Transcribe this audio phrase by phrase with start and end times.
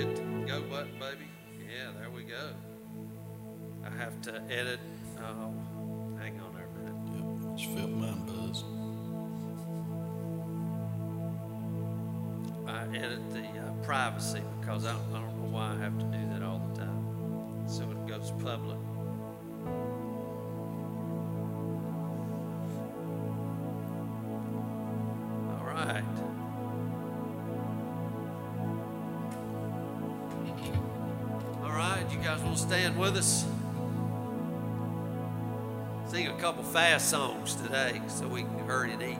[0.00, 1.28] Get go button, baby.
[1.60, 2.54] Yeah, there we go.
[3.84, 4.80] I have to edit.
[5.18, 5.52] Oh,
[6.18, 6.96] hang on there a minute.
[7.44, 8.64] Yep, just felt mine buzz.
[12.66, 16.04] I edit the uh, privacy because I don't, I don't know why I have to
[16.06, 17.68] do that all the time.
[17.68, 18.78] So it goes public.
[32.56, 33.46] stand with us.
[36.06, 39.18] Sing a couple fast songs today so we can hurry and eat.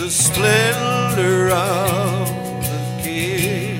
[0.00, 2.28] the splendor of
[2.64, 3.78] the King,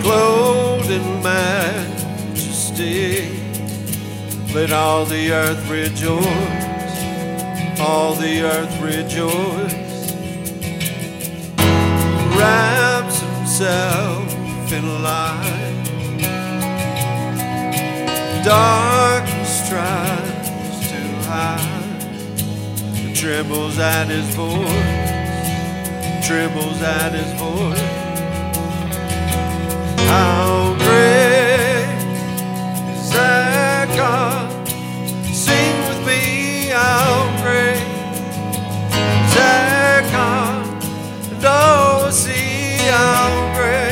[0.00, 3.36] clothed in majesty.
[4.54, 9.74] Let all the earth rejoice, all the earth rejoice.
[12.38, 15.84] Wraps himself in light.
[18.44, 21.77] Darkness tries to hide
[23.18, 24.68] trembles at his voice,
[26.24, 27.80] trembles at his voice.
[30.06, 31.98] How great
[32.94, 34.68] is our God?
[35.34, 37.82] Sing with me, how great
[38.94, 40.82] is our God?
[41.42, 43.87] Don't see how great.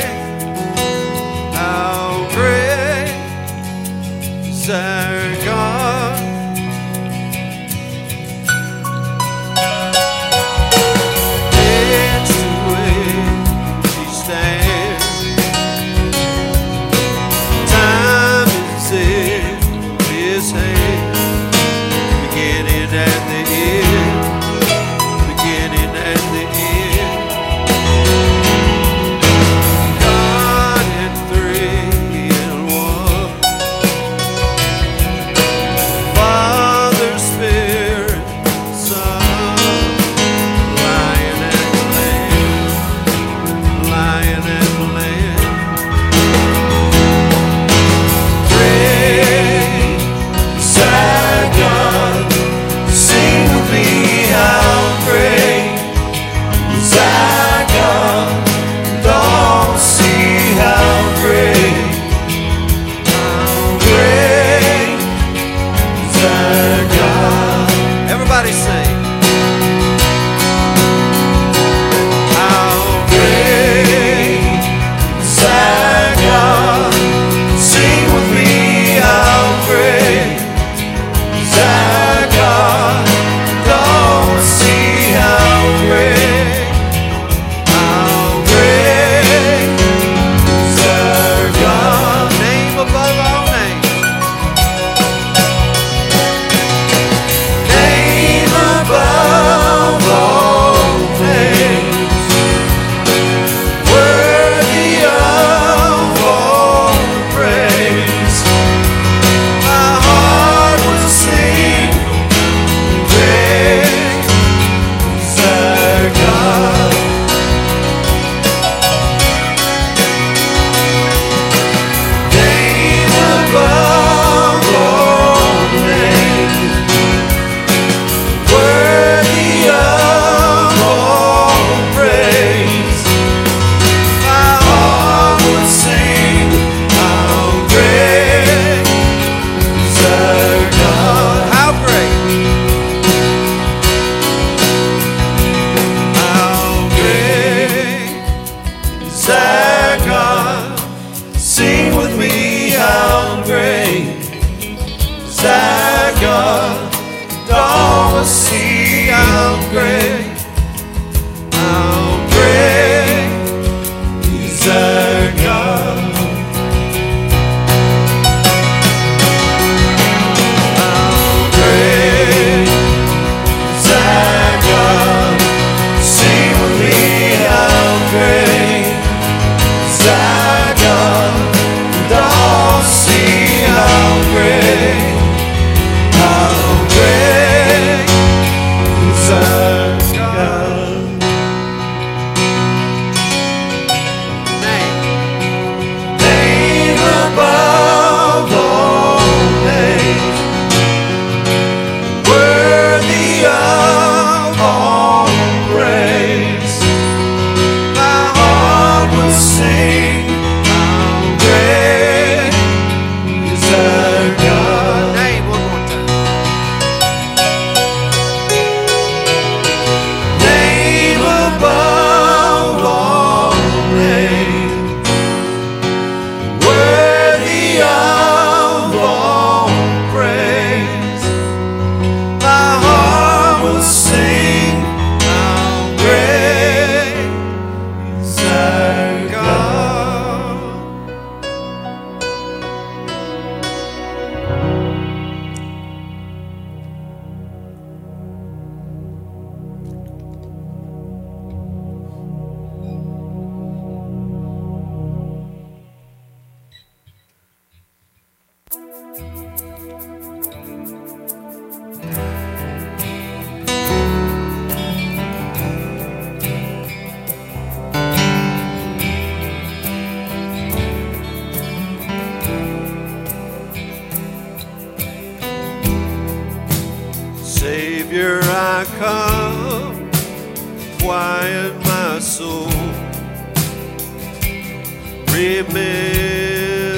[285.37, 286.97] remember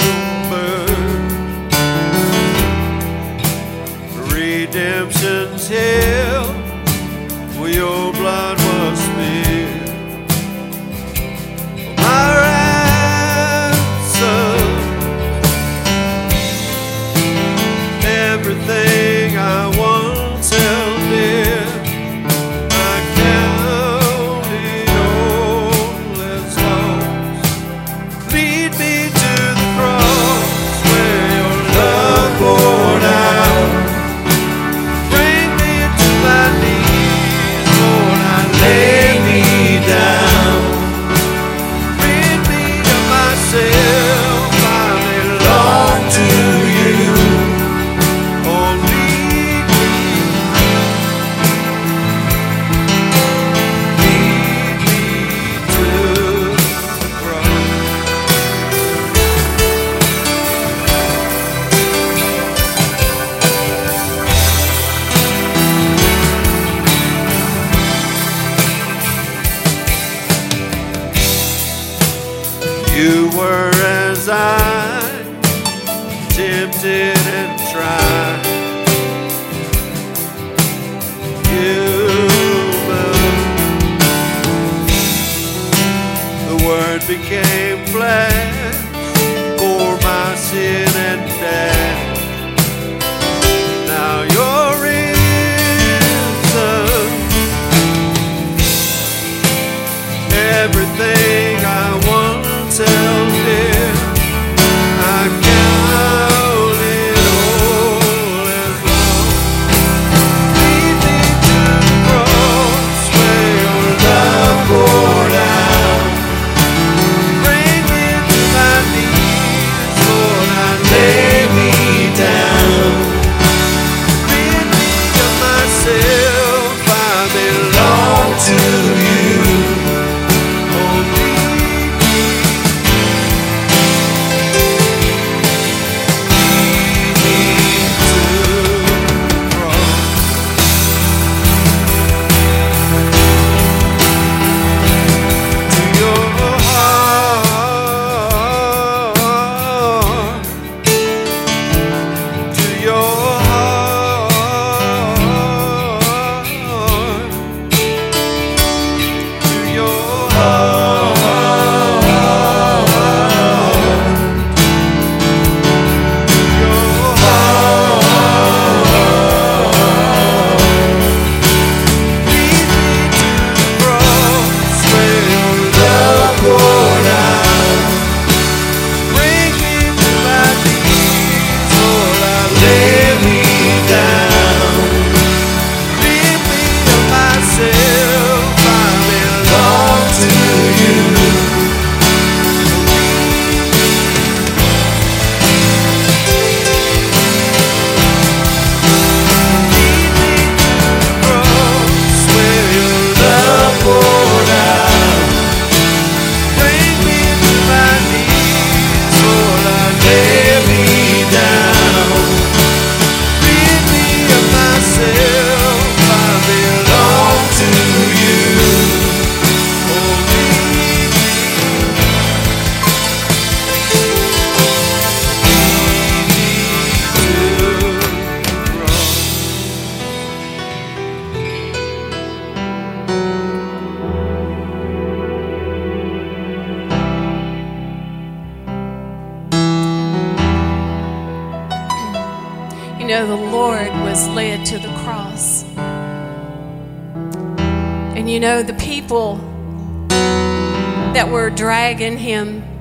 [4.32, 6.29] redemption's here.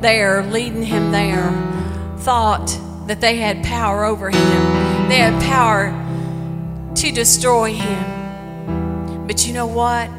[0.01, 1.51] there, leading him there,
[2.19, 5.09] thought that they had power over him.
[5.09, 5.93] They had power
[6.95, 9.27] to destroy him.
[9.27, 10.11] But you know what?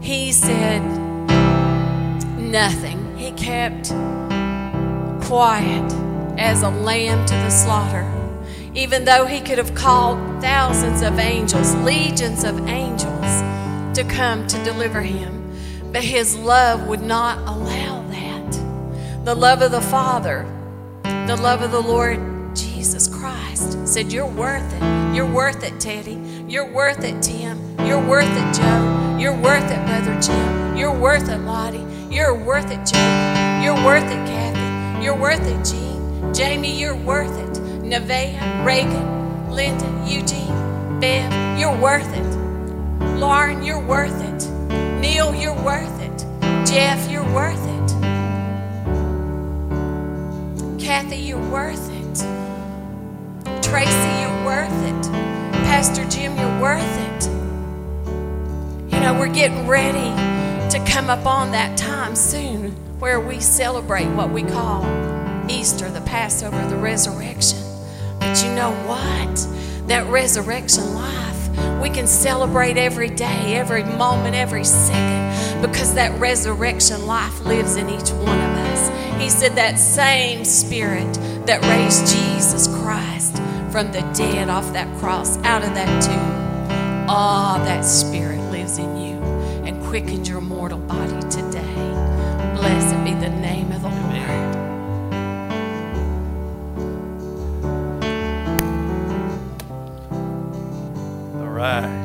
[0.00, 0.82] He said
[2.38, 3.16] nothing.
[3.16, 3.88] He kept
[5.24, 5.92] quiet
[6.38, 8.10] as a lamb to the slaughter.
[8.74, 13.42] Even though he could have called thousands of angels, legions of angels,
[13.96, 15.52] to come to deliver him,
[15.92, 17.59] but his love would not allow
[19.30, 20.44] the love of the Father,
[21.04, 22.18] the love of the Lord
[22.52, 23.78] Jesus Christ.
[23.86, 25.14] Said, You're worth it.
[25.14, 26.20] You're worth it, Teddy.
[26.48, 27.56] You're worth it, Tim.
[27.86, 29.16] You're worth it, Joe.
[29.20, 30.76] You're worth it, Brother Jim.
[30.76, 31.86] You're worth it, Lottie.
[32.10, 33.62] You're worth it, Jane.
[33.62, 35.04] You're worth it, Kathy.
[35.04, 36.34] You're worth it, Jean.
[36.34, 37.62] Jamie, you're worth it.
[37.84, 43.16] Nevaeh, Reagan, Linda, Eugene, Bev, you're worth it.
[43.20, 44.50] Lauren, you're worth it.
[45.00, 46.26] Neil, you're worth it.
[46.66, 47.09] Jeff,
[50.90, 52.16] Kathy, you're worth it.
[53.62, 55.12] Tracy, you're worth it.
[55.62, 57.26] Pastor Jim, you're worth it.
[58.92, 60.10] You know, we're getting ready
[60.68, 64.84] to come up on that time soon where we celebrate what we call
[65.48, 67.60] Easter, the Passover, the resurrection.
[68.18, 69.86] But you know what?
[69.86, 77.06] That resurrection life, we can celebrate every day, every moment, every second, because that resurrection
[77.06, 78.49] life lives in each one of us.
[79.20, 81.12] He said that same spirit
[81.46, 83.36] that raised Jesus Christ
[83.70, 88.78] from the dead off that cross, out of that tomb, ah, oh, that spirit lives
[88.78, 89.16] in you
[89.66, 91.74] and quickened your mortal body today.
[92.54, 94.00] Blessed be the name of the Lord.
[101.60, 101.99] right.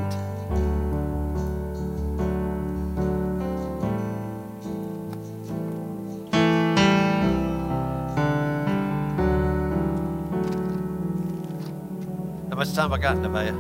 [12.75, 13.55] Time I got, in Nevaeh?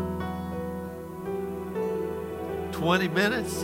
[2.73, 3.61] 20 minutes?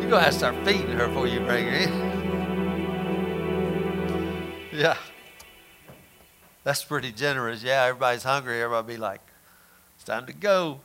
[0.00, 1.90] To have to start feeding her before you bring her in.
[4.72, 4.96] Yeah.
[6.64, 7.62] That's pretty generous.
[7.62, 8.62] Yeah, everybody's hungry.
[8.62, 9.20] Everybody be like,
[9.96, 10.80] it's time to go.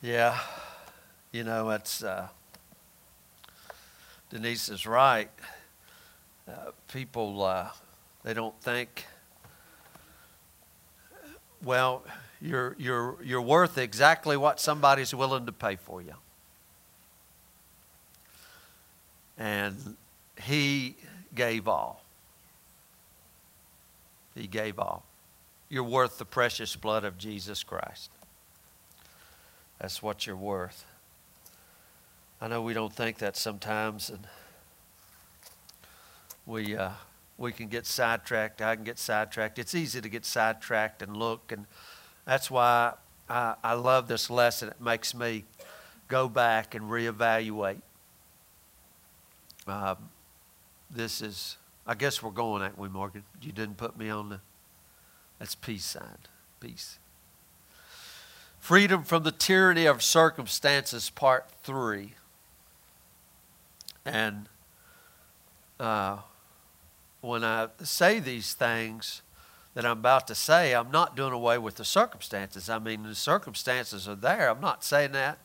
[0.00, 0.38] Yeah,
[1.32, 2.28] you know, it's uh,
[4.32, 5.28] Denise is right.
[6.48, 7.68] Uh, people, uh,
[8.24, 9.04] they don't think,
[11.62, 12.02] well,
[12.40, 16.14] you're, you're, you're worth exactly what somebody's willing to pay for you.
[19.36, 19.98] And
[20.42, 20.96] he
[21.34, 22.02] gave all.
[24.34, 25.04] He gave all.
[25.68, 28.10] You're worth the precious blood of Jesus Christ.
[29.78, 30.86] That's what you're worth.
[32.42, 34.26] I know we don't think that sometimes, and
[36.44, 36.90] we uh,
[37.38, 38.60] we can get sidetracked.
[38.60, 39.60] I can get sidetracked.
[39.60, 41.66] It's easy to get sidetracked and look, and
[42.24, 42.94] that's why
[43.28, 44.70] I, I love this lesson.
[44.70, 45.44] It makes me
[46.08, 47.80] go back and reevaluate.
[49.68, 49.98] Um,
[50.90, 53.22] this is I guess we're going, aren't we, Morgan?
[53.40, 54.40] You didn't put me on the.
[55.38, 56.18] That's peace sign.
[56.58, 56.98] Peace.
[58.58, 62.14] Freedom from the tyranny of circumstances, part three.
[64.04, 64.48] And
[65.78, 66.18] uh,
[67.20, 69.22] when I say these things
[69.74, 72.68] that I'm about to say, I'm not doing away with the circumstances.
[72.68, 74.50] I mean, the circumstances are there.
[74.50, 75.38] I'm not saying that.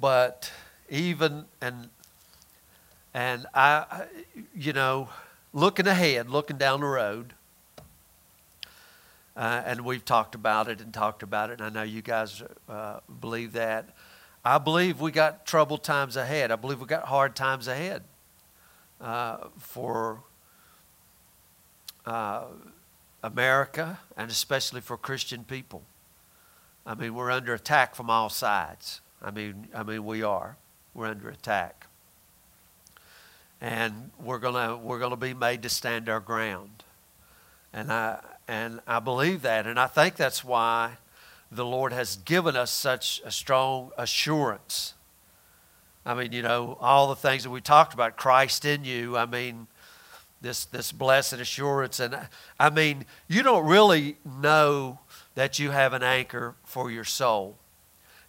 [0.00, 0.52] But
[0.88, 1.88] even, and
[3.12, 4.04] and I,
[4.54, 5.08] you know,
[5.52, 7.34] looking ahead, looking down the road,
[9.36, 12.42] uh, and we've talked about it and talked about it, and I know you guys
[12.68, 13.88] uh, believe that.
[14.44, 16.50] I believe we got troubled times ahead.
[16.50, 18.02] I believe we got hard times ahead
[19.00, 20.22] uh, for
[22.06, 22.44] uh,
[23.22, 25.82] America and especially for Christian people.
[26.86, 29.00] I mean, we're under attack from all sides.
[29.20, 30.56] I mean, I mean, we are.
[30.94, 31.88] We're under attack
[33.60, 36.84] and we're gonna we're gonna be made to stand our ground,
[37.72, 40.98] and I and I believe that, and I think that's why
[41.50, 44.94] the Lord has given us such a strong assurance.
[46.04, 49.16] I mean, you know, all the things that we talked about, Christ in you.
[49.16, 49.66] I mean,
[50.40, 52.16] this this blessed assurance, and
[52.58, 55.00] I mean, you don't really know
[55.34, 57.58] that you have an anchor for your soul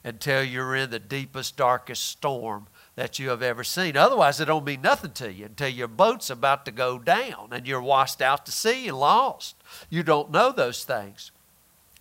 [0.03, 3.95] until you're in the deepest, darkest storm that you have ever seen.
[3.95, 7.67] Otherwise, it don't mean nothing to you until your boat's about to go down and
[7.67, 9.55] you're washed out to sea and lost.
[9.89, 11.32] You don't know those things.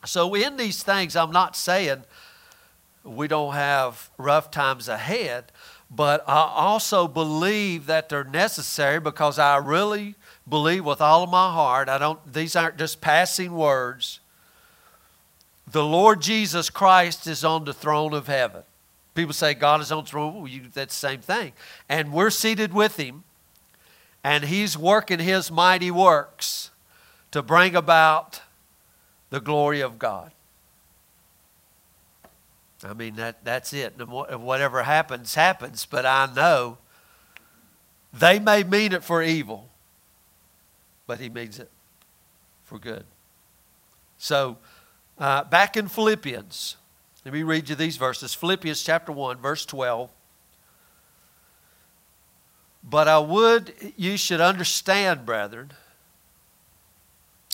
[0.04, 2.04] So, in these things, I'm not saying
[3.04, 5.50] we don't have rough times ahead,
[5.90, 10.14] but I also believe that they're necessary because I really
[10.48, 11.88] believe with all of my heart.
[11.88, 12.32] I don't.
[12.32, 14.20] These aren't just passing words.
[15.70, 18.62] The Lord Jesus Christ is on the throne of heaven.
[19.14, 20.34] People say God is on the throne.
[20.36, 21.52] Well, you, that's the same thing.
[21.88, 23.24] And we're seated with Him,
[24.22, 26.70] and He's working His mighty works
[27.32, 28.40] to bring about
[29.30, 30.32] the glory of God.
[32.84, 33.94] I mean, that, that's it.
[33.98, 35.84] Whatever happens, happens.
[35.84, 36.78] But I know
[38.12, 39.68] they may mean it for evil,
[41.06, 41.70] but he means it
[42.64, 43.04] for good.
[44.16, 44.58] So,
[45.18, 46.76] uh, back in Philippians,
[47.24, 50.10] let me read you these verses Philippians chapter 1, verse 12.
[52.82, 55.72] But I would you should understand, brethren.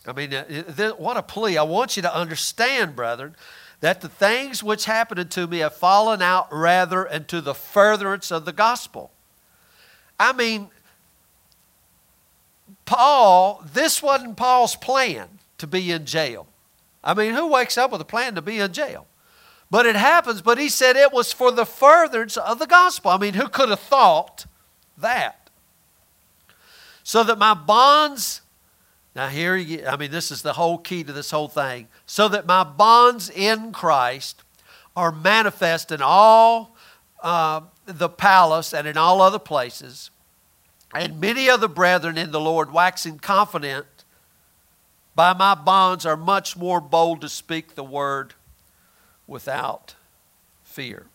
[0.07, 1.57] I mean, uh, what a plea.
[1.57, 3.37] I want you to understand, brethren,
[3.81, 8.45] that the things which happened unto me have fallen out rather into the furtherance of
[8.45, 9.11] the gospel.
[10.19, 10.69] I mean,
[12.85, 16.47] Paul, this wasn't Paul's plan to be in jail.
[17.03, 19.07] I mean, who wakes up with a plan to be in jail?
[19.71, 23.11] But it happens, but he said it was for the furtherance of the gospel.
[23.11, 24.47] I mean, who could have thought
[24.97, 25.51] that?
[27.03, 28.41] So that my bonds,
[29.15, 31.89] now here, you, I mean, this is the whole key to this whole thing.
[32.05, 34.43] So that my bonds in Christ
[34.97, 36.77] are manifest in all
[37.23, 40.11] uh, the palace and in all other places.
[40.93, 43.87] And many other brethren in the Lord, waxing confident
[45.15, 48.35] by my bonds, are much more bold to speak the word
[49.27, 49.95] without
[50.65, 51.07] fear.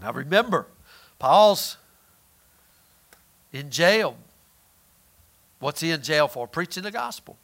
[0.00, 0.66] Now remember,
[1.18, 1.76] Paul's
[3.52, 4.16] in jail.
[5.60, 6.48] What's he in jail for?
[6.48, 7.38] Preaching the gospel.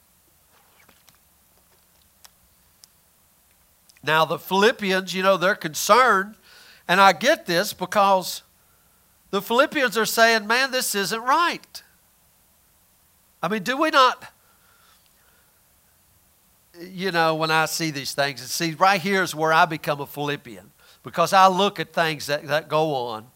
[4.03, 6.35] Now, the Philippians, you know, they're concerned,
[6.89, 8.43] and I get this because
[9.31, 11.83] the Philippians are saying, man, this isn't right.
[13.43, 14.33] I mean, do we not?
[16.81, 20.01] You know, when I see these things, and see, right here is where I become
[20.01, 23.27] a Philippian because I look at things that, that go on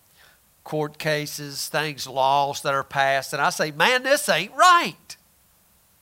[0.64, 5.16] court cases, things, laws that are passed, and I say, man, this ain't right.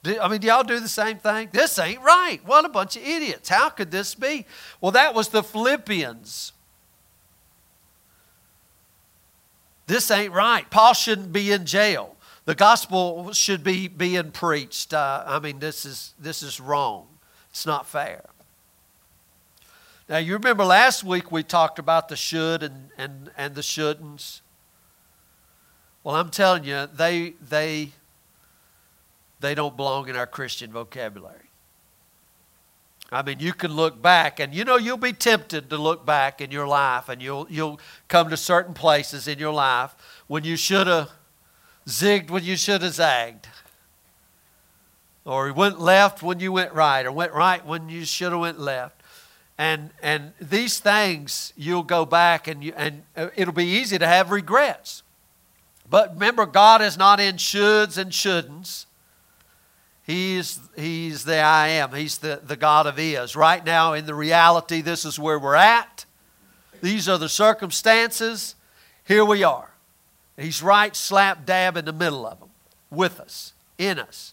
[0.03, 1.49] Do, I mean, do y'all do the same thing?
[1.53, 2.41] This ain't right.
[2.45, 3.49] What a bunch of idiots.
[3.49, 4.47] How could this be?
[4.81, 6.53] Well, that was the Philippians.
[9.87, 10.69] This ain't right.
[10.71, 12.15] Paul shouldn't be in jail.
[12.45, 14.95] The gospel should be being preached.
[14.95, 17.07] Uh, I mean, this is, this is wrong.
[17.51, 18.25] It's not fair.
[20.09, 24.41] Now, you remember last week we talked about the should and, and, and the shouldn'ts.
[26.09, 27.91] Well, I'm telling you, they, they,
[29.41, 31.51] they don't belong in our Christian vocabulary.
[33.13, 36.41] I mean, you can look back, and you know, you'll be tempted to look back
[36.41, 39.95] in your life, and you'll, you'll come to certain places in your life
[40.29, 41.11] when you should have
[41.87, 43.47] zigged when you should have zagged.
[45.27, 48.59] Or went left when you went right, or went right when you should have went
[48.59, 49.03] left.
[49.59, 54.07] And, and these things, you'll go back, and, you, and uh, it'll be easy to
[54.07, 55.03] have regrets.
[55.91, 58.87] But remember, God is not in shoulds and shouldn'ts.
[60.03, 61.93] He's, he's the I am.
[61.93, 63.37] He's the, the God of is.
[63.37, 66.07] Right now, in the reality, this is where we're at.
[66.81, 68.55] These are the circumstances.
[69.05, 69.71] Here we are.
[70.37, 72.51] He's right slap dab in the middle of them,
[72.91, 74.33] with us, in us.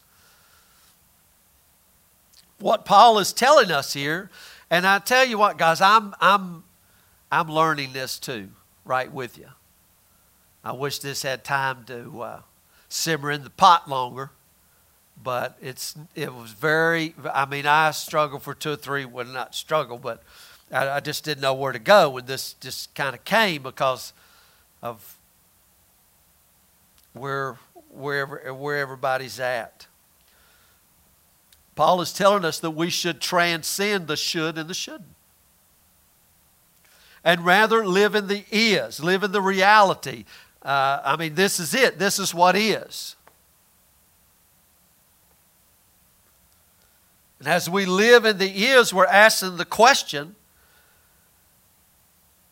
[2.59, 4.29] What Paul is telling us here,
[4.69, 6.63] and I tell you what, guys, I'm, I'm,
[7.31, 8.49] I'm learning this too,
[8.85, 9.47] right with you.
[10.65, 12.41] I wish this had time to uh,
[12.89, 14.31] simmer in the pot longer
[15.21, 17.15] but it's it was very.
[17.33, 19.05] I mean, I struggled for two or three.
[19.05, 20.21] Well, not struggle, but
[20.71, 24.13] I, I just didn't know where to go when this just kind of came because
[24.81, 25.17] of
[27.13, 27.57] where
[27.89, 29.87] wherever where everybody's at.
[31.75, 35.09] Paul is telling us that we should transcend the should and the shouldn't.
[37.21, 40.25] And rather live in the is, live in the reality.
[40.65, 41.99] Uh, I mean, this is it.
[41.99, 43.15] This is what is.
[47.37, 50.35] And as we live in the is, we're asking the question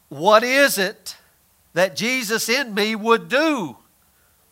[0.09, 1.17] what is it
[1.73, 3.77] that Jesus in me would do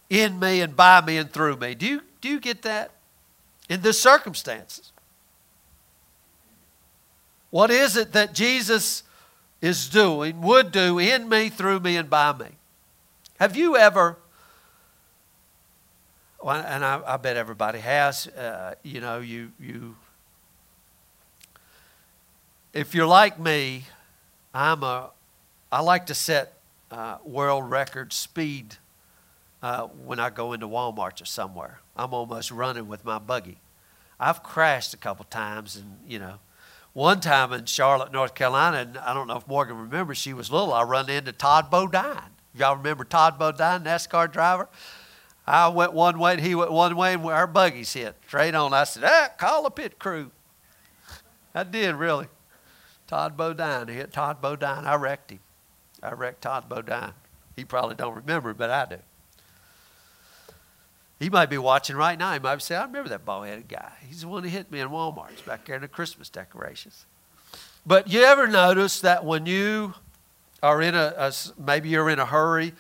[0.09, 1.75] in me and by me and through me?
[1.75, 2.89] Do you, do you get that?
[3.69, 4.91] In the circumstances.
[7.51, 9.03] What is it that Jesus
[9.61, 12.57] is doing, would do in me, through me, and by me?
[13.41, 14.19] Have you ever,
[16.45, 19.95] and I, I bet everybody has, uh, you know, you, you
[22.71, 23.85] if you're like me,
[24.53, 25.09] I'm a,
[25.71, 26.53] I like to set
[26.91, 28.75] uh, world record speed
[29.63, 31.79] uh, when I go into Walmart or somewhere.
[31.97, 33.57] I'm almost running with my buggy.
[34.19, 36.35] I've crashed a couple times, and you know,
[36.93, 40.51] one time in Charlotte, North Carolina, and I don't know if Morgan remembers, she was
[40.51, 40.71] little.
[40.71, 42.35] I run into Todd Bodine.
[42.53, 44.67] Y'all remember Todd Bodine, NASCAR driver?
[45.47, 48.73] I went one way, and he went one way, and our buggies hit straight on.
[48.73, 50.31] I said, "Ah, call the pit crew."
[51.53, 52.27] I did really.
[53.07, 53.89] Todd Bodine.
[53.89, 54.85] He hit Todd Bodine.
[54.85, 55.39] I wrecked him.
[56.01, 57.13] I wrecked Todd Bodine.
[57.55, 58.97] He probably don't remember, but I do.
[61.19, 62.33] He might be watching right now.
[62.33, 63.91] He might say, I remember that bald headed guy.
[64.07, 65.29] He's the one who hit me in Walmart.
[65.29, 67.05] He's back there in the Christmas decorations.
[67.85, 69.93] But you ever notice that when you
[70.61, 72.73] are in a, a maybe you're in a hurry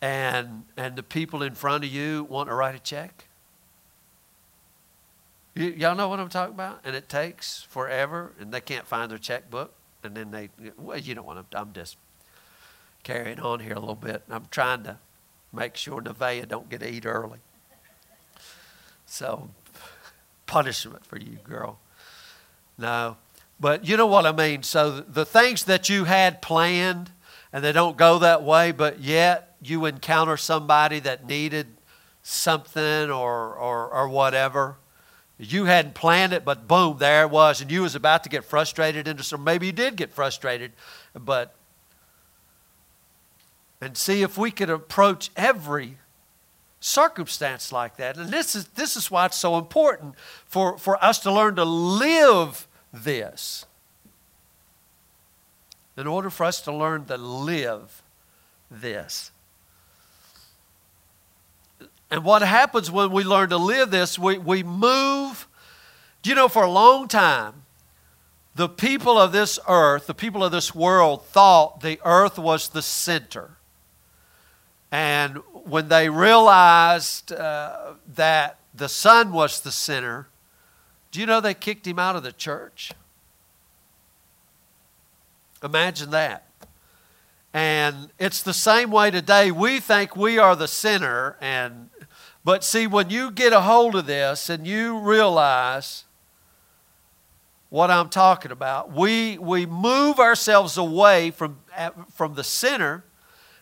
[0.00, 3.26] and and the people in front of you want to write a check?
[5.54, 6.80] You, y'all know what I'm talking about?
[6.84, 11.14] And it takes forever and they can't find their checkbook and then they well, you
[11.14, 11.96] know what I'm I'm just
[13.02, 14.22] carrying on here a little bit.
[14.30, 14.98] I'm trying to
[15.52, 17.38] make sure Nevaeh don't get to eat early.
[19.06, 19.50] So,
[20.46, 21.80] punishment for you, girl.
[22.78, 23.16] No.
[23.60, 24.62] But you know what I mean?
[24.62, 27.10] So, the things that you had planned
[27.52, 31.66] and they don't go that way, but yet you encounter somebody that needed
[32.22, 34.76] something or, or, or whatever.
[35.38, 38.44] You hadn't planned it, but boom, there it was, and you was about to get
[38.44, 39.42] frustrated into some.
[39.42, 40.72] Maybe you did get frustrated,
[41.14, 41.54] but
[43.80, 45.96] and see if we could approach every
[46.80, 48.18] circumstance like that.
[48.18, 51.64] And this is, this is why it's so important for, for us to learn to
[51.64, 53.66] live this.
[55.96, 58.02] In order for us to learn to live
[58.70, 59.32] this.
[62.10, 65.46] And what happens when we learn to live this, we, we move.
[66.24, 67.62] You know, for a long time,
[68.54, 72.82] the people of this earth, the people of this world, thought the earth was the
[72.82, 73.56] center.
[74.90, 80.28] And when they realized uh, that the sun was the sinner,
[81.10, 82.92] do you know they kicked him out of the church?
[85.62, 86.46] Imagine that.
[87.52, 89.50] And it's the same way today.
[89.50, 91.90] We think we are the sinner, and
[92.44, 96.04] but see, when you get a hold of this and you realize
[97.68, 101.58] what I'm talking about, we we move ourselves away from
[102.14, 103.04] from the sinner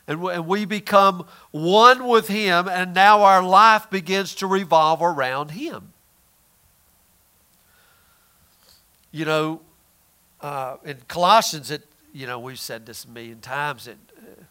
[0.08, 5.52] and, and we become one with Him, and now our life begins to revolve around
[5.52, 5.92] Him.
[9.11, 9.61] You know,
[10.40, 13.87] uh, in Colossians, it you know we've said this a million times.
[13.87, 14.42] That uh,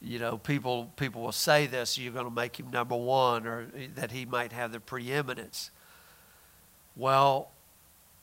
[0.00, 3.66] you know people people will say this: you're going to make him number one, or
[3.94, 5.70] that he might have the preeminence.
[6.96, 7.50] Well,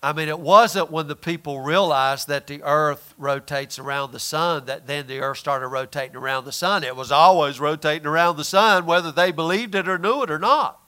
[0.02, 4.66] I mean, it wasn't when the people realized that the earth rotates around the sun
[4.66, 6.84] that then the earth started rotating around the sun.
[6.84, 10.38] It was always rotating around the sun, whether they believed it or knew it or
[10.38, 10.87] not.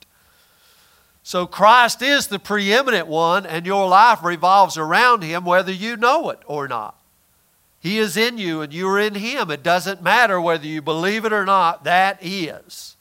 [1.22, 6.30] So Christ is the preeminent one, and your life revolves around him, whether you know
[6.30, 6.98] it or not.
[7.78, 9.50] He is in you, and you are in him.
[9.50, 12.96] It doesn't matter whether you believe it or not, that is.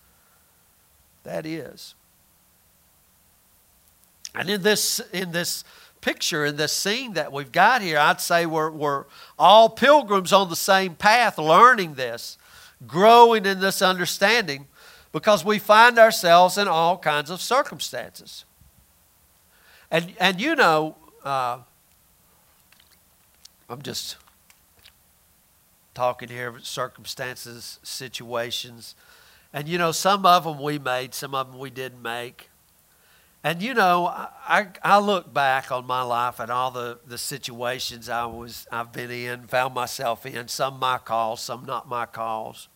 [1.23, 1.95] That is.
[4.36, 5.63] And in this, in this
[6.01, 9.05] picture in this scene that we've got here, I'd say we're, we're
[9.38, 12.38] all pilgrims on the same path, learning this,
[12.88, 14.67] growing in this understanding,
[15.12, 18.45] because we find ourselves in all kinds of circumstances.
[19.91, 21.60] And, and you know, uh,
[23.69, 24.17] I'm just
[25.93, 28.95] talking here of circumstances, situations.
[29.52, 32.50] And you know, some of them we made, some of them we didn't make.
[33.43, 38.10] And you know, I, I look back on my life and all the, the situations
[38.10, 42.67] I was, I've been in, found myself in, some my calls, some not my calls.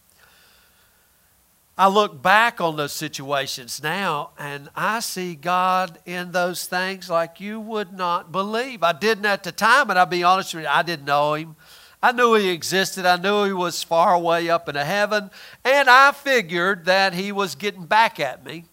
[1.75, 7.39] I look back on those situations now and I see God in those things like
[7.39, 8.83] you would not believe.
[8.83, 11.55] I didn't at the time, and I'll be honest with you, I didn't know Him.
[12.01, 15.31] I knew He existed, I knew He was far away up in heaven,
[15.65, 18.65] and I figured that He was getting back at me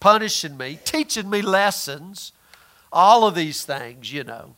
[0.00, 2.32] punishing me, teaching me lessons,
[2.92, 4.54] all of these things, you know.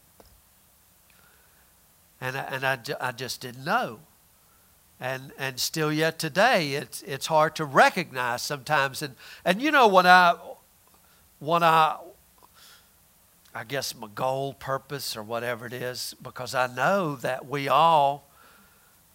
[2.21, 4.01] And, I, and I, I just didn't know.
[5.01, 9.01] And, and still yet today, it's, it's hard to recognize sometimes.
[9.03, 10.35] And, and you know, when I,
[11.39, 11.97] when I,
[13.55, 18.29] I guess my goal, purpose, or whatever it is, because I know that we all,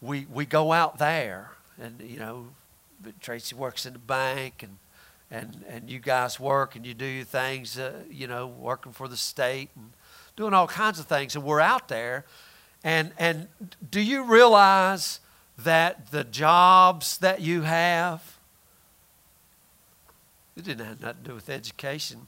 [0.01, 2.47] we, we go out there and, you know,
[3.19, 4.77] Tracy works in the bank and
[5.33, 9.17] and, and you guys work and you do things, uh, you know, working for the
[9.17, 9.89] state and
[10.35, 11.35] doing all kinds of things.
[11.35, 12.23] And we're out there.
[12.83, 13.47] And, and
[13.89, 15.19] do you realize
[15.57, 18.37] that the jobs that you have,
[20.55, 22.27] it didn't have nothing to do with education.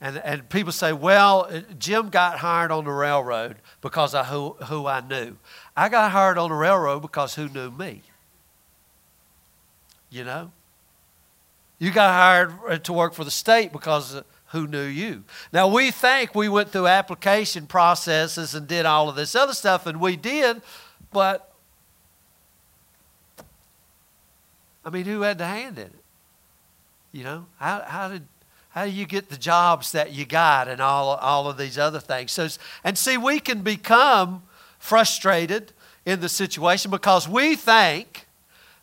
[0.00, 4.56] And, and people say, well, uh, Jim got hired on the railroad because of who,
[4.64, 5.36] who I knew.
[5.76, 8.02] I got hired on the railroad because who knew me?
[10.08, 10.52] You know?
[11.78, 15.24] You got hired uh, to work for the state because who knew you?
[15.52, 19.86] Now, we think we went through application processes and did all of this other stuff,
[19.86, 20.62] and we did,
[21.12, 21.49] but
[24.84, 26.04] I mean, who had the hand in it?
[27.12, 28.22] You know, how, how did
[28.70, 31.98] how do you get the jobs that you got and all, all of these other
[31.98, 32.30] things?
[32.30, 32.48] So,
[32.84, 34.44] and see, we can become
[34.78, 35.72] frustrated
[36.06, 38.26] in the situation because we think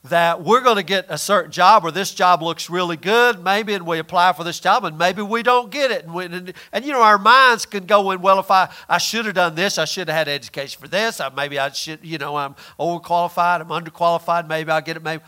[0.04, 3.74] that we're going to get a certain job or this job looks really good, maybe,
[3.74, 6.04] and we apply for this job, and maybe we don't get it.
[6.04, 8.98] And, we, and, and, you know, our minds can go in, well, if I, I
[8.98, 12.04] should have done this, I should have had education for this, I, maybe I should,
[12.04, 15.24] you know, I'm overqualified, I'm underqualified, maybe I'll get it, maybe.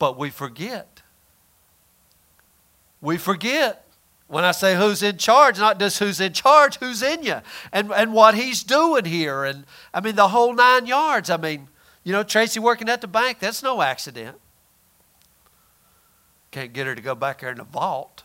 [0.00, 1.02] But we forget.
[3.02, 3.86] We forget.
[4.28, 7.40] When I say who's in charge, not just who's in charge, who's in you,
[7.72, 9.44] and, and what he's doing here.
[9.44, 11.28] And I mean, the whole nine yards.
[11.28, 11.68] I mean,
[12.02, 14.38] you know, Tracy working at the bank, that's no accident.
[16.50, 18.22] Can't get her to go back there in the vault.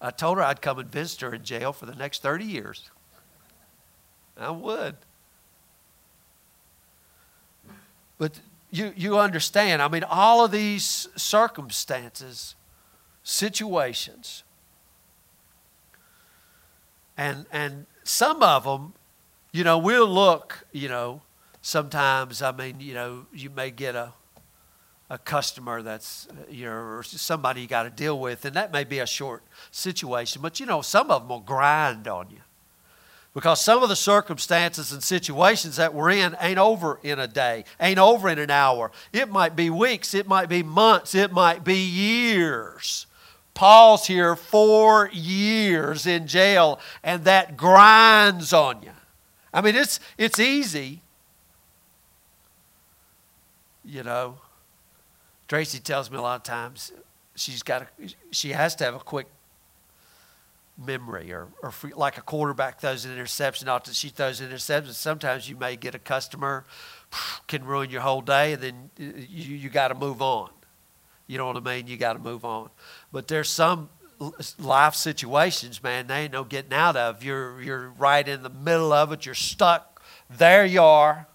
[0.00, 2.88] I told her I'd come and visit her in jail for the next 30 years.
[4.38, 4.96] I would.
[8.16, 8.40] But
[8.74, 12.54] you, you understand, I mean, all of these circumstances,
[13.22, 14.42] situations,
[17.16, 18.94] and, and some of them
[19.54, 21.22] you know, we'll look, you know,
[21.62, 24.12] sometimes, I mean, you know, you may get a,
[25.08, 28.82] a customer that's, you know, or somebody you got to deal with, and that may
[28.82, 32.40] be a short situation, but, you know, some of them will grind on you.
[33.34, 37.64] Because some of the circumstances and situations that we're in ain't over in a day,
[37.80, 38.92] ain't over in an hour.
[39.12, 43.06] It might be weeks, it might be months, it might be years.
[43.52, 48.92] Paul's here four years in jail, and that grinds on you.
[49.52, 51.00] I mean, it's, it's easy.
[53.84, 54.38] You know,
[55.48, 56.92] Tracy tells me a lot of times
[57.34, 57.86] she's got a,
[58.30, 59.26] she has to have a quick
[60.76, 64.46] memory or, or free, like a quarterback throws an interception not that she throws an
[64.46, 66.64] interception sometimes you may get a customer
[67.46, 70.50] can ruin your whole day and then you, you got to move on
[71.28, 72.68] you know what i mean you got to move on
[73.12, 73.88] but there's some
[74.58, 77.22] life situations, man, they ain't no getting out of.
[77.22, 79.26] You're, you're right in the middle of it.
[79.26, 80.02] You're stuck.
[80.30, 81.26] There you are.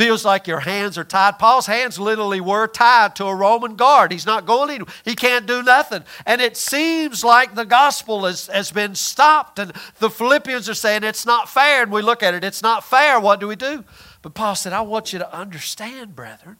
[0.00, 1.38] Feels like your hands are tied.
[1.38, 4.12] Paul's hands literally were tied to a Roman guard.
[4.12, 4.94] He's not going anywhere.
[5.04, 6.04] He can't do nothing.
[6.24, 9.58] And it seems like the gospel has, has been stopped.
[9.58, 11.82] And the Philippians are saying it's not fair.
[11.82, 13.20] And we look at it, it's not fair.
[13.20, 13.84] What do we do?
[14.22, 16.56] But Paul said, I want you to understand, brethren.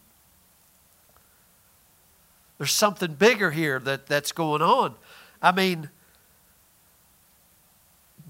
[2.58, 4.96] There's something bigger here that, that's going on.
[5.40, 5.88] I mean,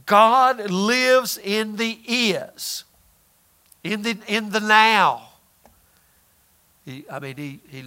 [0.07, 2.85] God lives in the is,
[3.83, 5.29] in the, in the now.
[6.85, 7.85] He, I mean, he, he,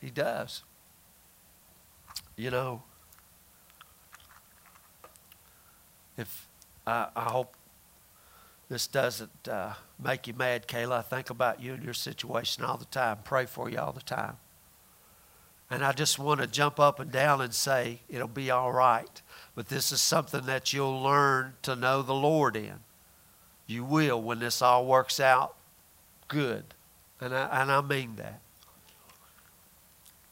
[0.00, 0.62] he does.
[2.36, 2.82] You know,
[6.16, 6.48] if
[6.86, 7.54] I, I hope
[8.68, 12.76] this doesn't uh, make you mad, Kayla, I think about you and your situation all
[12.76, 14.36] the time, pray for you all the time.
[15.70, 19.20] And I just want to jump up and down and say, it'll be all right.
[19.54, 22.80] But this is something that you'll learn to know the Lord in.
[23.66, 25.54] You will when this all works out
[26.28, 26.64] good.
[27.20, 28.40] And I, and I mean that.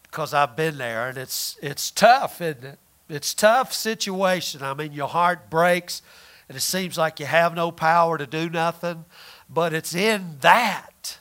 [0.03, 2.79] Because I've been there and it's, it's tough, isn't it?
[3.09, 4.63] It's tough situation.
[4.63, 6.03] I mean, your heart breaks
[6.49, 9.05] and it seems like you have no power to do nothing.
[9.49, 11.19] But it's in that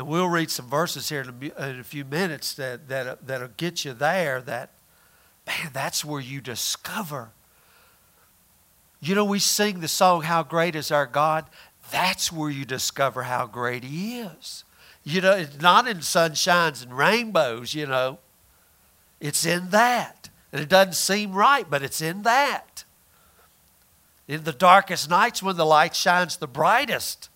[0.00, 3.48] and we'll read some verses here in a, in a few minutes that, that, that'll
[3.58, 4.70] get you there that,
[5.46, 7.32] man, that's where you discover.
[9.00, 11.46] You know, we sing the song, How Great is Our God?
[11.90, 14.64] That's where you discover how great He is.
[15.02, 18.18] You know, it's not in sunshines and rainbows, you know.
[19.18, 20.28] It's in that.
[20.52, 22.84] And it doesn't seem right, but it's in that.
[24.28, 27.28] In the darkest nights when the light shines the brightest.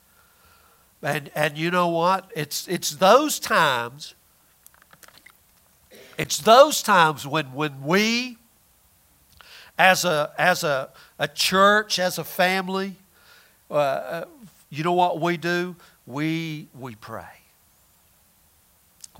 [1.02, 2.30] And, and you know what?
[2.36, 4.14] It's, it's those times,
[6.16, 8.38] it's those times when, when we,
[9.78, 12.96] as a, as a, a church, as a family,
[13.70, 14.24] uh, uh
[14.70, 15.76] you know what we do?
[16.06, 17.42] We, we pray.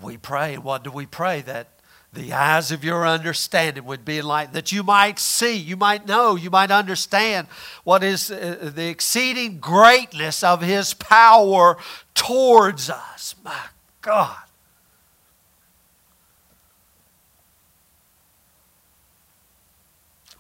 [0.03, 0.55] We pray.
[0.55, 1.43] And what do we pray?
[1.43, 1.69] That
[2.15, 6.37] the eyes of your understanding would be enlightened, that you might see, you might know,
[6.37, 7.49] you might understand
[7.83, 11.77] what is uh, the exceeding greatness of His power
[12.15, 13.35] towards us.
[13.45, 13.61] My
[14.01, 14.44] God.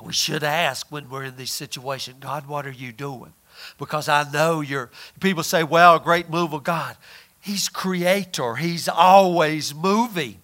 [0.04, 3.32] We should ask when we're in this situation, God, what are you doing?
[3.78, 6.96] Because I know you're, people say, well, a great move of God.
[7.40, 10.40] He's creator, He's always moving.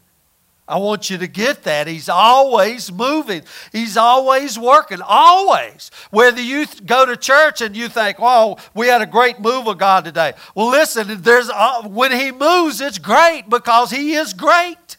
[0.67, 1.89] I want you to get that.
[1.89, 3.43] He's always moving.
[3.73, 5.01] He's always working.
[5.05, 5.91] Always.
[6.13, 9.79] Whether you go to church and you think, "Oh, we had a great move of
[9.79, 11.23] God today." Well, listen.
[11.23, 14.97] There's uh, when He moves, it's great because He is great.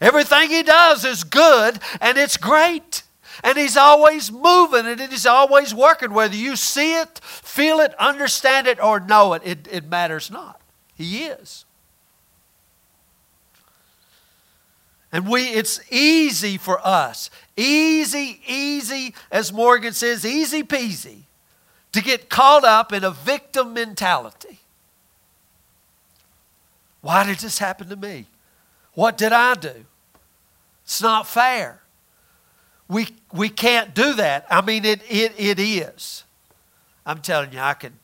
[0.00, 3.02] Everything He does is good and it's great.
[3.42, 6.12] And He's always moving and He's always working.
[6.12, 10.60] Whether you see it, feel it, understand it, or know it, it, it matters not.
[10.94, 11.64] He is.
[15.12, 17.28] And we it's easy for us.
[17.56, 21.24] Easy, easy, as Morgan says, easy peasy
[21.92, 24.60] to get caught up in a victim mentality.
[27.02, 28.26] Why did this happen to me?
[28.94, 29.84] What did I do?
[30.84, 31.81] It's not fair.
[32.92, 34.44] We, we can't do that.
[34.50, 36.24] I mean, it, it, it is.
[37.06, 37.98] I'm telling you, I can.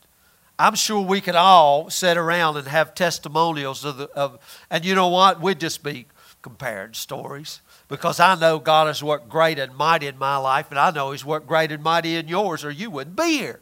[0.57, 4.95] I'm sure we could all sit around and have testimonials of, the, of and you
[4.95, 5.39] know what?
[5.39, 6.07] We'd just be
[6.41, 10.79] comparing stories because I know God has worked great and mighty in my life, and
[10.79, 13.59] I know He's worked great and mighty in yours, or you wouldn't be here.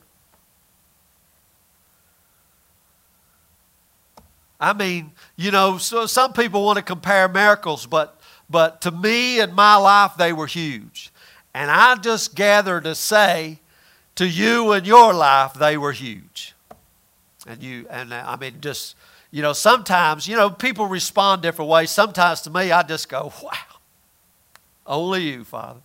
[4.59, 8.19] I mean, you know, so some people want to compare miracles, but
[8.49, 11.11] but to me in my life they were huge.
[11.57, 13.57] And I just gather to say
[14.13, 16.53] to you in your life they were huge.
[17.47, 18.95] And you and uh, I mean just
[19.31, 21.89] you know, sometimes, you know, people respond different ways.
[21.89, 23.51] Sometimes to me, I just go, wow,
[24.85, 25.81] only you, Father.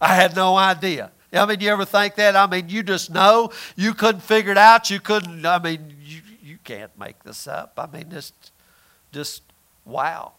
[0.00, 1.10] I had no idea.
[1.32, 2.36] I mean, you ever think that?
[2.36, 3.50] I mean, you just know.
[3.76, 4.90] You couldn't figure it out.
[4.90, 7.72] You couldn't, I mean, you, you can't make this up.
[7.78, 8.52] I mean, just,
[9.12, 9.42] just
[9.84, 10.32] wow.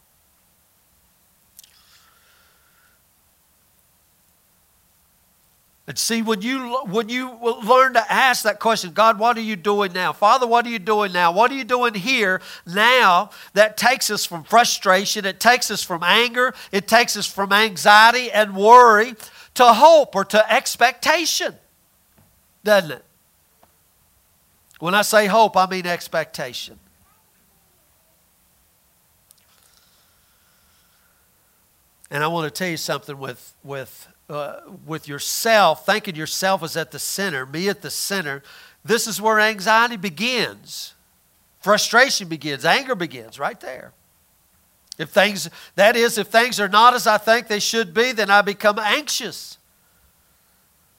[5.88, 9.56] And see, when you, when you learn to ask that question, God, what are you
[9.56, 10.14] doing now?
[10.14, 11.32] Father, what are you doing now?
[11.32, 13.30] What are you doing here now?
[13.54, 18.32] That takes us from frustration, it takes us from anger, it takes us from anxiety
[18.32, 19.14] and worry
[19.54, 21.54] to hope or to expectation,
[22.64, 23.06] doesn't it?
[24.80, 26.80] When I say hope, I mean expectation.
[32.10, 36.76] And I want to tell you something with, with uh, with yourself, thinking yourself is
[36.76, 38.44] at the center, me at the center,
[38.84, 40.94] this is where anxiety begins.
[41.60, 43.94] Frustration begins, anger begins right there.
[44.98, 48.30] If things, that is, if things are not as I think they should be, then
[48.30, 49.58] I become anxious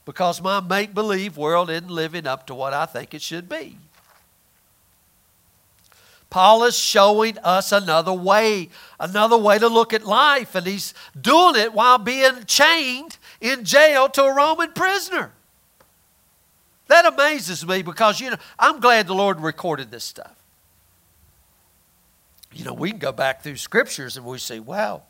[0.04, 3.78] because my make believe world isn't living up to what I think it should be.
[6.30, 8.68] Paul is showing us another way,
[8.98, 14.08] another way to look at life, and he's doing it while being chained in jail
[14.10, 15.32] to a Roman prisoner.
[16.88, 20.34] That amazes me because, you know, I'm glad the Lord recorded this stuff.
[22.52, 25.02] You know, we can go back through scriptures and we see, wow,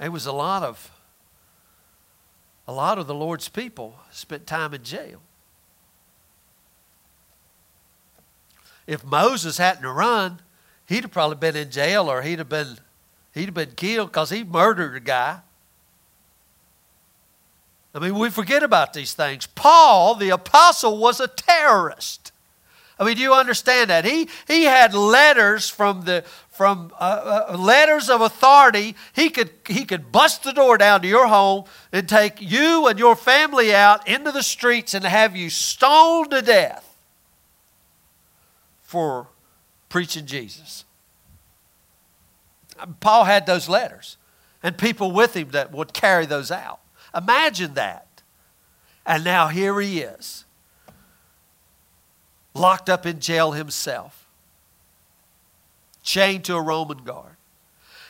[0.00, 0.90] it was a lot of
[2.66, 5.22] a lot of the Lord's people spent time in jail.
[8.88, 10.40] If Moses hadn't run,
[10.86, 12.78] he'd have probably been in jail or he'd have been
[13.34, 15.40] he'd have been killed because he murdered a guy.
[17.94, 19.46] I mean, we forget about these things.
[19.46, 22.32] Paul, the apostle, was a terrorist.
[22.98, 24.04] I mean, do you understand that?
[24.04, 28.96] He, he had letters from the from uh, uh, letters of authority.
[29.12, 32.98] He could he could bust the door down to your home and take you and
[32.98, 36.87] your family out into the streets and have you stoned to death
[38.88, 39.28] for
[39.90, 40.86] preaching Jesus.
[43.00, 44.16] Paul had those letters
[44.62, 46.80] and people with him that would carry those out.
[47.14, 48.22] Imagine that.
[49.04, 50.46] And now here he is,
[52.54, 54.26] locked up in jail himself,
[56.02, 57.36] chained to a Roman guard.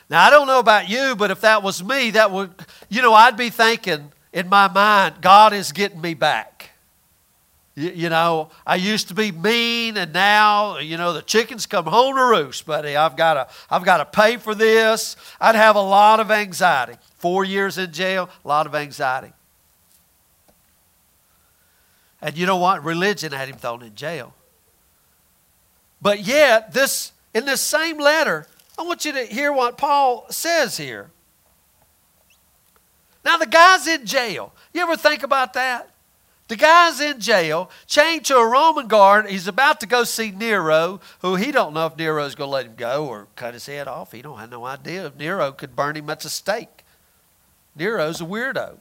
[0.09, 2.53] Now, I don't know about you, but if that was me, that would,
[2.89, 6.58] you know, I'd be thinking in my mind, God is getting me back.
[7.79, 11.87] You, you, know, I used to be mean, and now, you know, the chickens come
[11.87, 12.97] home to roost, buddy.
[12.97, 15.15] I've got I've got to pay for this.
[15.41, 16.95] I'd have a lot of anxiety.
[17.19, 19.33] Four years in jail, a lot of anxiety.
[22.21, 22.83] And you know what?
[22.83, 24.35] Religion had him thrown in jail.
[26.03, 30.77] But yet, this in this same letter, I want you to hear what Paul says
[30.77, 31.11] here.
[33.25, 34.53] Now, the guy's in jail.
[34.73, 35.91] You ever think about that?
[36.49, 39.29] The guy's in jail, chained to a Roman guard.
[39.29, 42.67] He's about to go see Nero, who he don't know if Nero's going to let
[42.67, 44.13] him go or cut his head off.
[44.13, 46.85] He don't have no idea if Nero could burn him at the stake.
[47.77, 48.79] Nero's a weirdo.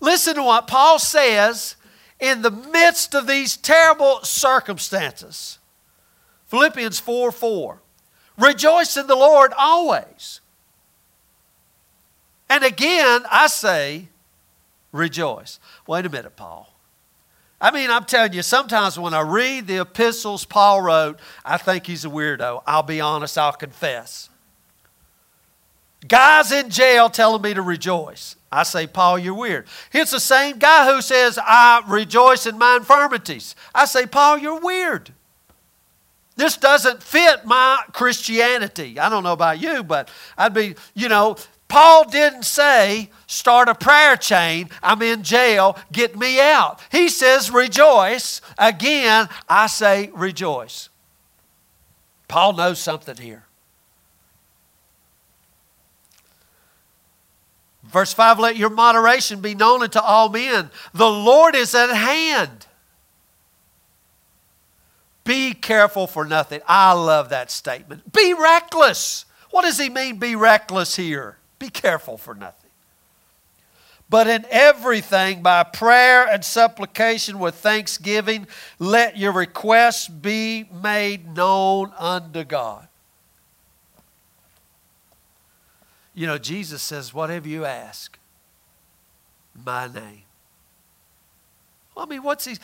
[0.00, 1.76] Listen to what Paul says
[2.18, 5.58] in the midst of these terrible circumstances.
[6.46, 7.82] Philippians 4 4.
[8.38, 10.40] Rejoice in the Lord always.
[12.48, 14.08] And again, I say,
[14.92, 15.58] rejoice.
[15.86, 16.72] Wait a minute, Paul.
[17.60, 21.86] I mean, I'm telling you, sometimes when I read the epistles Paul wrote, I think
[21.86, 22.62] he's a weirdo.
[22.66, 24.28] I'll be honest, I'll confess.
[26.06, 28.36] Guys in jail telling me to rejoice.
[28.52, 29.66] I say, Paul, you're weird.
[29.92, 33.56] It's the same guy who says, I rejoice in my infirmities.
[33.74, 35.12] I say, Paul, you're weird.
[36.36, 39.00] This doesn't fit my Christianity.
[39.00, 40.08] I don't know about you, but
[40.38, 41.36] I'd be, you know,
[41.68, 44.70] Paul didn't say, start a prayer chain.
[44.82, 45.76] I'm in jail.
[45.92, 46.80] Get me out.
[46.90, 48.40] He says, rejoice.
[48.56, 50.88] Again, I say, rejoice.
[52.26, 53.44] Paul knows something here.
[57.84, 60.70] Verse 5 Let your moderation be known unto all men.
[60.94, 62.66] The Lord is at hand.
[65.24, 66.60] Be careful for nothing.
[66.66, 68.12] I love that statement.
[68.12, 69.26] Be reckless.
[69.50, 71.37] What does he mean, be reckless here?
[71.58, 72.70] Be careful for nothing.
[74.10, 78.46] But in everything, by prayer and supplication with thanksgiving,
[78.78, 82.88] let your requests be made known unto God.
[86.14, 88.18] You know, Jesus says, whatever you ask,
[89.64, 90.22] my name.
[91.94, 92.56] Well, I mean, what's he?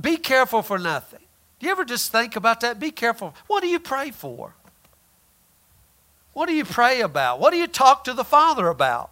[0.00, 1.20] Be careful for nothing.
[1.58, 2.78] Do you ever just think about that?
[2.78, 3.34] Be careful.
[3.46, 4.54] What do you pray for?
[6.38, 7.40] What do you pray about?
[7.40, 9.10] What do you talk to the Father about?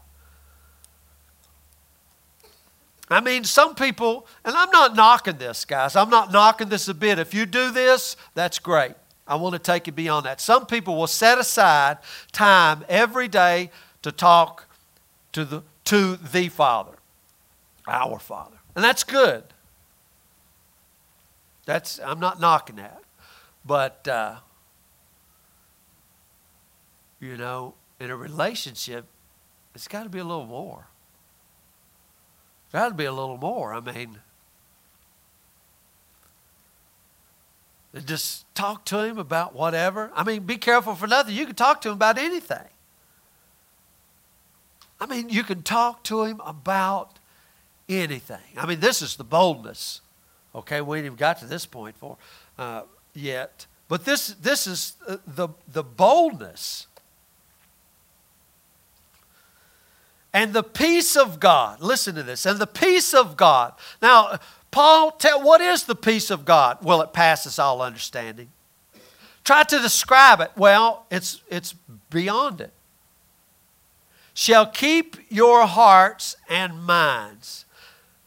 [3.11, 5.97] I mean, some people, and I'm not knocking this, guys.
[5.97, 7.19] I'm not knocking this a bit.
[7.19, 8.95] If you do this, that's great.
[9.27, 10.41] I want to take it beyond that.
[10.41, 11.99] Some people will set aside
[12.31, 13.73] time every day
[14.03, 14.67] to talk
[15.33, 16.93] to the, to the Father,
[17.89, 18.59] our Father.
[18.77, 19.43] And that's good.
[21.65, 23.03] That's, I'm not knocking that.
[23.65, 24.37] But, uh,
[27.21, 29.07] you know, in a relationship,
[29.75, 30.87] it's got to be a little more.
[32.73, 33.73] Got to be a little more.
[33.73, 34.19] I mean,
[38.05, 40.11] just talk to him about whatever.
[40.15, 41.35] I mean, be careful for nothing.
[41.35, 42.69] You can talk to him about anything.
[45.01, 47.19] I mean, you can talk to him about
[47.89, 48.41] anything.
[48.57, 50.01] I mean, this is the boldness.
[50.55, 52.17] Okay, we ain't even got to this point for
[52.59, 52.83] uh,
[53.15, 56.87] yet, but this this is uh, the the boldness
[60.37, 61.81] and the peace of God.
[61.81, 63.73] Listen to this, and the peace of God.
[64.03, 64.39] Now,
[64.71, 66.79] Paul, tell what is the peace of God?
[66.83, 68.51] Well, it passes all understanding.
[69.43, 70.51] Try to describe it.
[70.57, 71.73] Well, it's it's
[72.11, 72.73] beyond it
[74.37, 77.65] shall keep your hearts and minds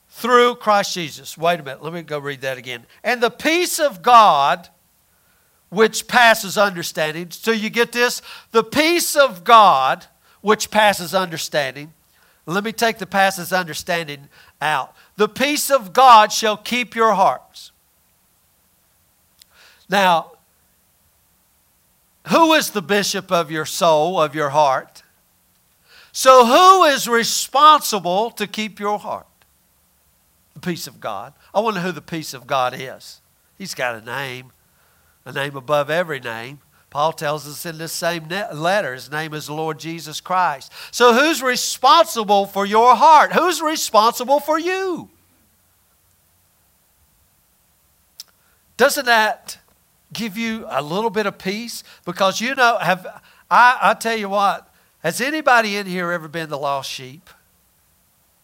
[0.09, 1.37] through Christ Jesus.
[1.37, 2.87] Wait a minute, let me go read that again.
[3.03, 4.69] And the peace of God,
[5.69, 7.29] which passes understanding.
[7.29, 8.23] So you get this?
[8.51, 10.07] The peace of God,
[10.41, 11.93] which passes understanding.
[12.49, 14.27] Let me take the passes understanding
[14.59, 14.95] out.
[15.17, 17.71] The peace of God shall keep your hearts.
[19.87, 20.31] Now,
[22.29, 25.03] who is the bishop of your soul, of your heart?
[26.11, 29.27] So, who is responsible to keep your heart?
[30.55, 31.33] The peace of God.
[31.53, 33.21] I wonder who the peace of God is.
[33.57, 34.51] He's got a name,
[35.23, 36.59] a name above every name.
[36.89, 40.71] Paul tells us in this same letter, his name is the Lord Jesus Christ.
[40.91, 43.33] So, who's responsible for your heart?
[43.33, 45.09] Who's responsible for you?
[48.75, 49.59] Doesn't that
[50.13, 51.83] give you a little bit of peace?
[52.05, 53.05] Because you know, have
[53.51, 54.73] I, I tell you what,
[55.03, 57.29] has anybody in here ever been the lost sheep?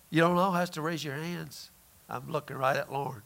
[0.10, 0.52] You don't know?
[0.52, 1.72] Has to raise your hands.
[2.10, 3.24] I'm looking right at Lauren.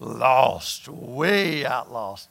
[0.00, 2.28] Lost, way out lost.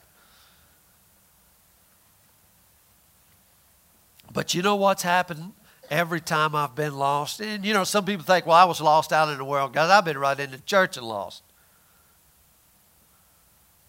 [4.34, 5.52] But you know what's happened
[5.88, 7.40] every time I've been lost?
[7.40, 9.72] And you know, some people think, well, I was lost out in the world.
[9.72, 11.42] Guys, I've been right in the church and lost.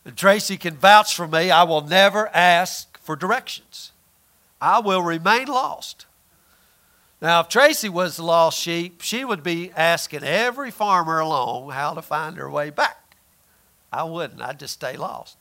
[0.05, 3.91] And Tracy can vouch for me, I will never ask for directions.
[4.61, 6.05] I will remain lost.
[7.21, 11.95] Now, if Tracy was the lost sheep, she would be asking every farmer along how
[11.95, 13.15] to find her way back.
[13.91, 14.41] I wouldn't.
[14.41, 15.37] I'd just stay lost.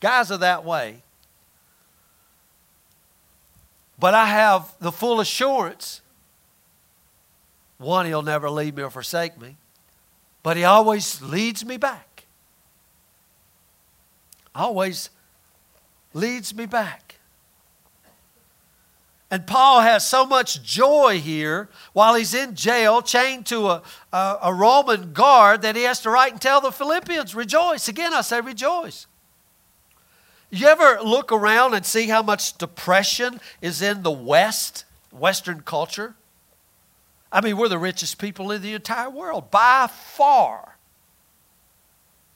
[0.00, 1.02] Guys are that way.
[3.98, 6.00] But I have the full assurance
[7.78, 9.56] one, he'll never leave me or forsake me,
[10.42, 12.26] but he always leads me back.
[14.54, 15.10] Always
[16.12, 17.16] leads me back.
[19.30, 23.82] And Paul has so much joy here while he's in jail, chained to a,
[24.12, 27.88] a, a, Roman guard, that he has to write and tell the Philippians, rejoice.
[27.88, 29.08] Again, I say rejoice.
[30.54, 36.14] You ever look around and see how much depression is in the West, Western culture?
[37.32, 40.76] I mean, we're the richest people in the entire world by far.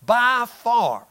[0.05, 1.07] By far.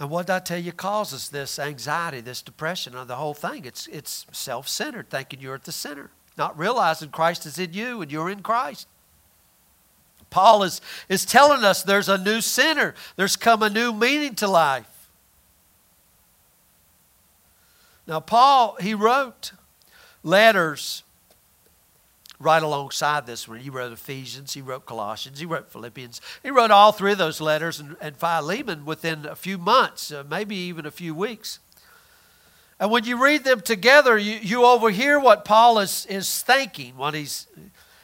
[0.00, 3.64] And what did I tell you causes this anxiety, this depression, and the whole thing?
[3.64, 8.02] It's, it's self centered, thinking you're at the center, not realizing Christ is in you
[8.02, 8.88] and you're in Christ.
[10.32, 14.48] Paul is, is telling us there's a new sinner, there's come a new meaning to
[14.48, 14.88] life.
[18.06, 19.52] Now, Paul, he wrote
[20.24, 21.04] letters
[22.40, 23.60] right alongside this one.
[23.60, 26.20] He wrote Ephesians, he wrote Colossians, he wrote Philippians.
[26.42, 30.24] He wrote all three of those letters and, and Philemon within a few months, uh,
[30.28, 31.60] maybe even a few weeks.
[32.80, 37.14] And when you read them together, you, you overhear what Paul is, is thinking what
[37.14, 37.46] he's,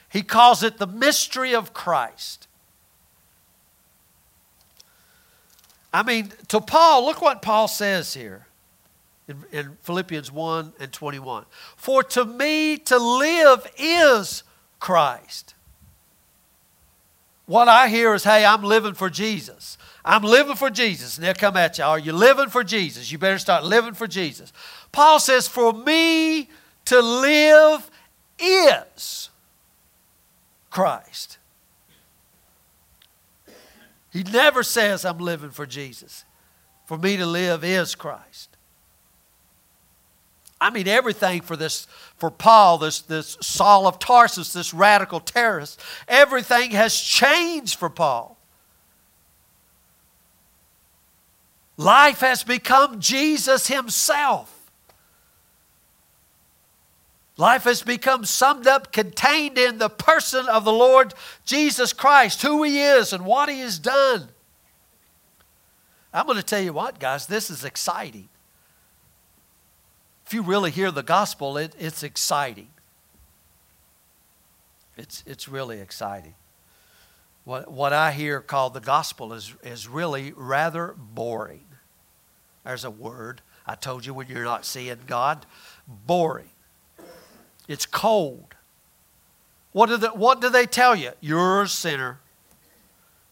[0.09, 2.47] he calls it the mystery of Christ.
[5.93, 8.47] I mean, to Paul, look what Paul says here
[9.27, 11.45] in, in Philippians 1 and 21.
[11.77, 14.43] For to me to live is
[14.81, 15.55] Christ.
[17.47, 19.79] What I hear is, hey, I'm living for Jesus.
[20.05, 21.17] I'm living for Jesus.
[21.17, 21.85] And they'll come at you.
[21.85, 23.11] Are you living for Jesus?
[23.11, 24.53] You better start living for Jesus.
[24.93, 26.51] Paul says, for me
[26.87, 27.91] to live
[28.39, 29.28] is
[30.71, 31.39] Christ.
[34.11, 36.25] He never says, I'm living for Jesus.
[36.87, 38.57] For me to live is Christ.
[40.61, 45.81] I mean, everything for this, for Paul, this, this Saul of Tarsus, this radical terrorist,
[46.09, 48.37] everything has changed for Paul.
[51.77, 54.58] Life has become Jesus Himself.
[57.39, 61.15] Life has become summed up, contained in the person of the Lord
[61.47, 64.29] Jesus Christ, who He is and what He has done.
[66.13, 68.29] I'm going to tell you what, guys, this is exciting
[70.29, 72.69] if you really hear the gospel, it, it's exciting.
[74.99, 76.35] It's, it's really exciting.
[77.45, 81.65] What, what I hear called the gospel is, is really rather boring.
[82.63, 83.41] There's a word.
[83.67, 85.47] I told you when you're not seeing God,
[85.87, 86.51] boring.
[87.69, 88.55] It's cold.
[89.73, 91.13] What do, the, what do they tell you?
[91.21, 92.19] You're a sinner.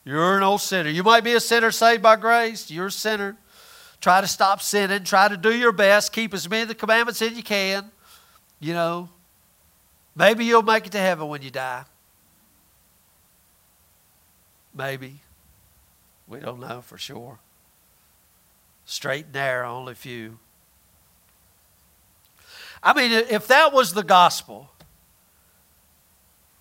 [0.04, 0.90] You're an old sinner.
[0.90, 2.70] You might be a sinner saved by grace.
[2.70, 3.36] You're a sinner.
[4.00, 5.02] Try to stop sinning.
[5.02, 6.12] Try to do your best.
[6.12, 7.90] Keep as many of the commandments as you can.
[8.60, 9.08] You know,
[10.14, 11.84] maybe you'll make it to heaven when you die.
[14.74, 15.20] Maybe.
[16.28, 17.38] We don't know for sure.
[18.84, 20.38] Straight and narrow, only few.
[22.82, 24.70] I mean, if that was the gospel,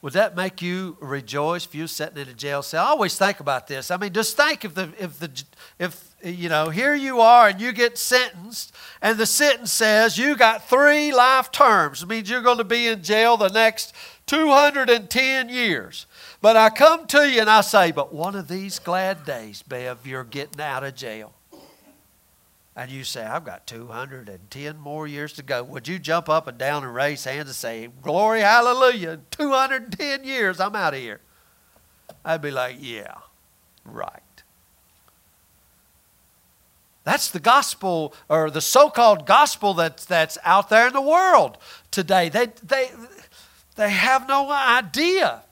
[0.01, 2.85] would that make you rejoice if you sitting in a jail cell?
[2.85, 3.89] I always think about this.
[3.89, 5.43] I mean, just think if the if the
[5.79, 10.35] if you know, here you are and you get sentenced, and the sentence says you
[10.35, 12.03] got three life terms.
[12.03, 13.93] It means you're going to be in jail the next
[14.27, 16.05] 210 years.
[16.41, 20.05] But I come to you and I say, but one of these glad days, Bev,
[20.05, 21.33] you're getting out of jail.
[22.75, 25.63] And you say, I've got 210 more years to go.
[25.63, 30.59] Would you jump up and down and raise hands and say, Glory, hallelujah, 210 years,
[30.59, 31.21] I'm out of here?
[32.25, 33.13] I'd be like, Yeah,
[33.85, 34.21] right.
[37.05, 41.57] That's the gospel or the so called gospel that's, that's out there in the world
[41.91, 42.29] today.
[42.29, 42.89] They, they,
[43.75, 45.43] they have no idea.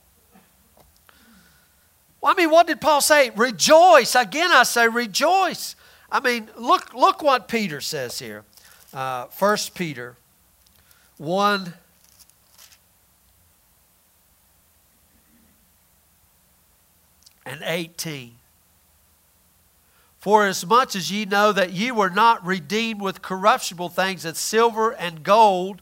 [2.20, 3.30] Well, I mean, what did Paul say?
[3.30, 4.16] Rejoice.
[4.16, 5.76] Again, I say rejoice.
[6.14, 8.44] I mean, look, look what Peter says here.
[8.94, 10.16] Uh, 1 Peter
[11.18, 11.74] 1
[17.48, 18.36] and 18.
[20.20, 24.38] For as much as ye know that ye were not redeemed with corruptible things as
[24.38, 25.82] silver and gold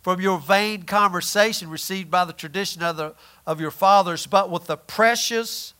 [0.00, 3.14] from your vain conversation received by the tradition of, the,
[3.44, 5.74] of your fathers, but with the precious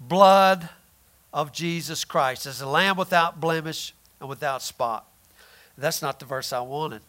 [0.00, 0.70] blood
[1.32, 5.06] of Jesus Christ, as a lamb without blemish and without spot.
[5.78, 7.02] That's not the verse I wanted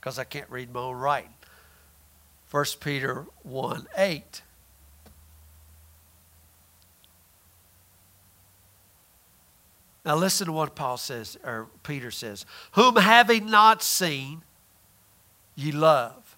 [0.00, 1.34] because I can't read my own writing.
[2.50, 4.42] 1 Peter 1 8.
[10.04, 12.44] Now listen to what Paul says, or Peter says.
[12.72, 14.42] Whom having not seen,
[15.54, 16.36] ye love.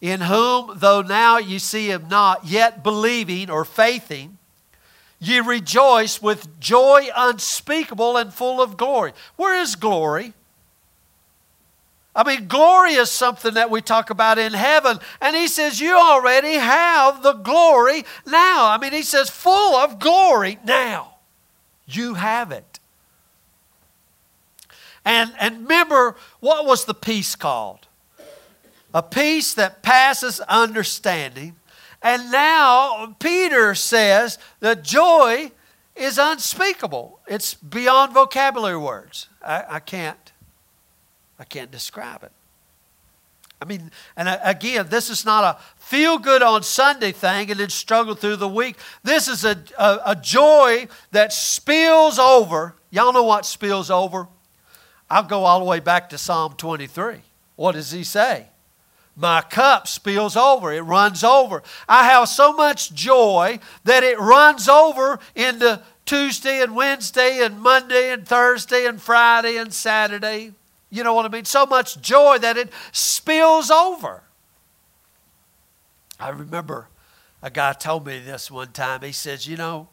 [0.00, 4.37] In whom, though now ye see him not, yet believing or faithing,
[5.18, 9.12] ye rejoice with joy unspeakable and full of glory.
[9.36, 10.34] Where is glory?
[12.18, 14.98] I mean, glory is something that we talk about in heaven.
[15.20, 18.66] And he says, You already have the glory now.
[18.66, 21.14] I mean, he says, full of glory now.
[21.86, 22.80] You have it.
[25.04, 27.86] And, and remember, what was the peace called?
[28.92, 31.54] A peace that passes understanding.
[32.02, 35.50] And now Peter says that joy
[35.96, 37.20] is unspeakable.
[37.26, 39.28] It's beyond vocabulary words.
[39.42, 40.32] I, I can't
[41.40, 42.32] I can't describe it.
[43.60, 47.70] I mean, and again, this is not a feel good on Sunday thing and then
[47.70, 48.76] struggle through the week.
[49.02, 52.76] This is a, a, a, joy that spills over.
[52.90, 54.28] Y'all know what spills over?
[55.10, 57.22] I'll go all the way back to Psalm 23.
[57.56, 58.46] What does he say?
[59.18, 61.62] My cup spills over, it runs over.
[61.88, 68.12] I have so much joy that it runs over into Tuesday and Wednesday and Monday
[68.12, 70.52] and Thursday and Friday and Saturday
[70.90, 71.44] you know what I mean?
[71.44, 74.22] So much joy that it spills over.
[76.18, 76.88] I remember
[77.42, 79.02] a guy told me this one time.
[79.02, 79.88] He says, You know,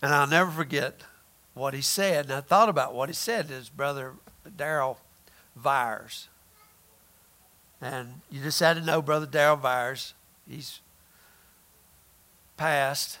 [0.00, 1.02] and I'll never forget
[1.54, 2.26] what he said.
[2.26, 4.14] And I thought about what he said his brother
[4.50, 4.96] Daryl
[5.56, 6.28] Vires.
[7.80, 10.14] And you just had to know Brother Daryl Vires.
[10.48, 10.80] He's
[12.56, 13.18] passed.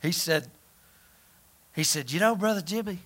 [0.00, 0.48] He said,
[1.74, 3.00] he said, You know, Brother Jimmy,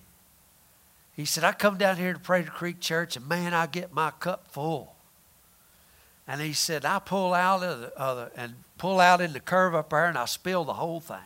[1.15, 4.11] he said, I come down here to Prairie Creek Church, and man, I get my
[4.11, 4.95] cup full.
[6.27, 9.39] And he said, I pull out of the, of the, and pull out in the
[9.39, 11.17] curve up there, and I spill the whole thing.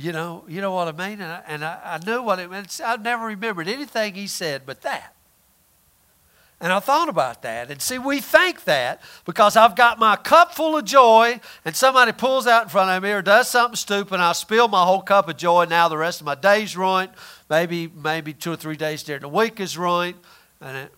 [0.00, 1.20] You know, you know what I mean?
[1.20, 2.80] And I, and I, I knew what it meant.
[2.82, 5.14] I never remembered anything he said but that.
[6.58, 7.70] And I thought about that.
[7.70, 12.12] And see, we think that because I've got my cup full of joy and somebody
[12.12, 15.02] pulls out in front of me or does something stupid and I spill my whole
[15.02, 15.66] cup of joy.
[15.68, 17.10] Now the rest of my day's ruined.
[17.50, 20.16] Maybe, maybe two or three days during the week is ruined.
[20.62, 20.94] And it,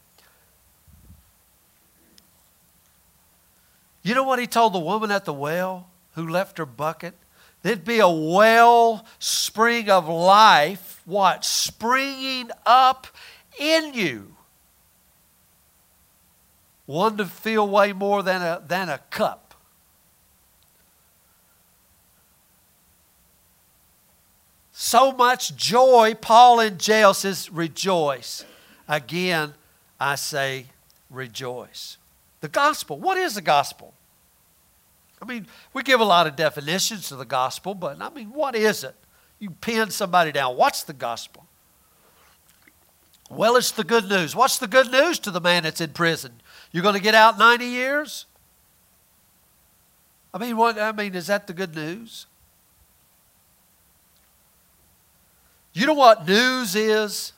[4.04, 7.14] you know what he told the woman at the well who left her bucket?
[7.62, 11.44] There'd be a well spring of life, what?
[11.44, 13.06] Springing up
[13.58, 14.32] in you
[16.86, 19.54] one to feel way more than a, than a cup.
[24.72, 28.44] So much joy, Paul in jail says, rejoice.
[28.88, 29.54] Again,
[30.00, 30.66] I say,
[31.08, 31.98] rejoice.
[32.40, 32.98] The gospel.
[32.98, 33.94] What is the gospel?
[35.22, 38.56] I mean, we give a lot of definitions to the gospel, but I mean, what
[38.56, 38.96] is it?
[39.38, 40.56] You pin somebody down.
[40.56, 41.46] What's the gospel?
[43.30, 44.34] Well, it's the good news.
[44.34, 46.40] What's the good news to the man that's in prison?
[46.72, 48.26] You're going to get out 90 years?
[50.34, 52.26] I mean, what I mean, is that the good news?
[55.72, 57.32] You know what news is?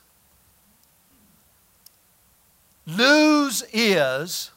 [2.85, 4.51] News is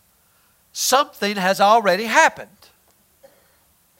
[0.72, 2.57] something has already happened.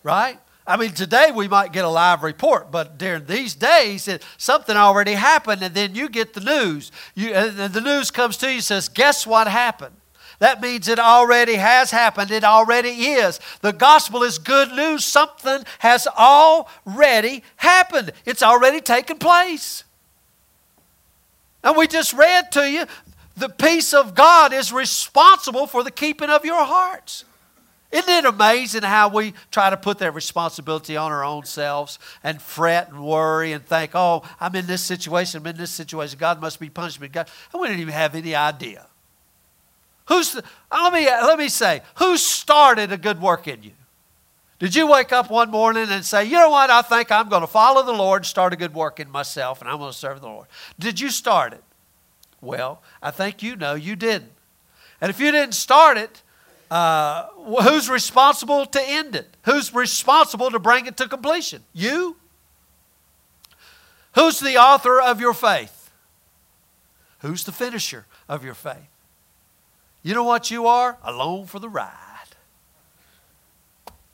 [0.03, 0.39] Right?
[0.67, 4.77] I mean, today we might get a live report, but during these days, it, something
[4.77, 6.93] already happened, and then you get the news.
[7.15, 9.95] You, and the news comes to you and says, Guess what happened?
[10.41, 12.31] That means it already has happened.
[12.31, 13.41] It already is.
[13.61, 15.05] The gospel is good news.
[15.05, 19.85] Something has already happened, it's already taken place.
[21.65, 22.87] And we just read to you
[23.37, 27.25] the peace of God is responsible for the keeping of your hearts.
[27.91, 32.41] Isn't it amazing how we try to put that responsibility on our own selves and
[32.41, 36.41] fret and worry and think, oh, I'm in this situation, I'm in this situation, God
[36.41, 37.09] must be punishing me.
[37.09, 38.87] God, and we didn't even have any idea.
[40.09, 43.73] Who's the, let, me, let me say, who started a good work in you?
[44.59, 47.43] Did you wake up one morning and say, you know what, I think I'm going
[47.43, 49.97] to follow the Lord, and start a good work in myself, and I'm going to
[49.97, 50.47] serve the Lord?
[50.79, 51.63] Did you start it?
[52.41, 54.33] Well, I think you know you didn't.
[55.01, 56.23] And if you didn't start it,
[56.71, 57.27] uh,
[57.63, 59.37] who's responsible to end it?
[59.45, 61.63] Who's responsible to bring it to completion?
[61.73, 62.17] You?
[64.15, 65.91] Who's the author of your faith?
[67.21, 68.89] Who's the finisher of your faith?
[70.03, 70.99] You know what you are?
[71.03, 71.93] Alone for the ride.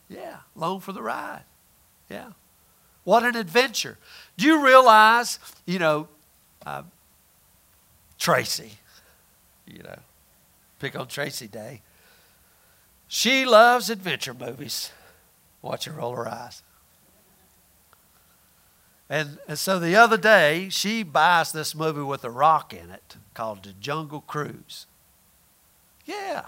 [0.09, 1.45] Yeah, alone for the ride.
[2.09, 2.29] Yeah.
[3.05, 3.99] What an adventure.
[4.37, 6.09] Do you realize, you know,
[6.65, 6.83] uh,
[8.19, 8.73] Tracy,
[9.67, 9.99] you know,
[10.79, 11.83] pick on Tracy Day.
[13.09, 14.91] She loves adventure movies.
[15.63, 16.63] Watch her roll her eyes.
[19.09, 23.17] And, and so the other day, she buys this movie with a rock in it
[23.35, 24.87] called The Jungle Cruise.
[26.07, 26.45] Yeah.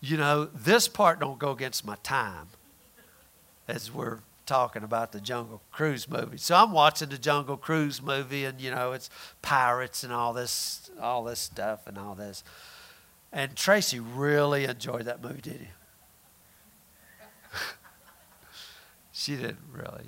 [0.00, 2.48] You know, this part don't go against my time
[3.66, 6.36] as we're talking about the Jungle Cruise movie.
[6.36, 9.10] So I'm watching the Jungle Cruise movie, and you know it's
[9.42, 12.44] pirates and all this, all this stuff and all this.
[13.32, 15.66] And Tracy really enjoyed that movie, did you?
[19.12, 20.04] she didn't really.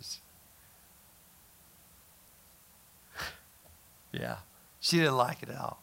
[4.12, 4.36] yeah,
[4.80, 5.82] she didn't like it at all.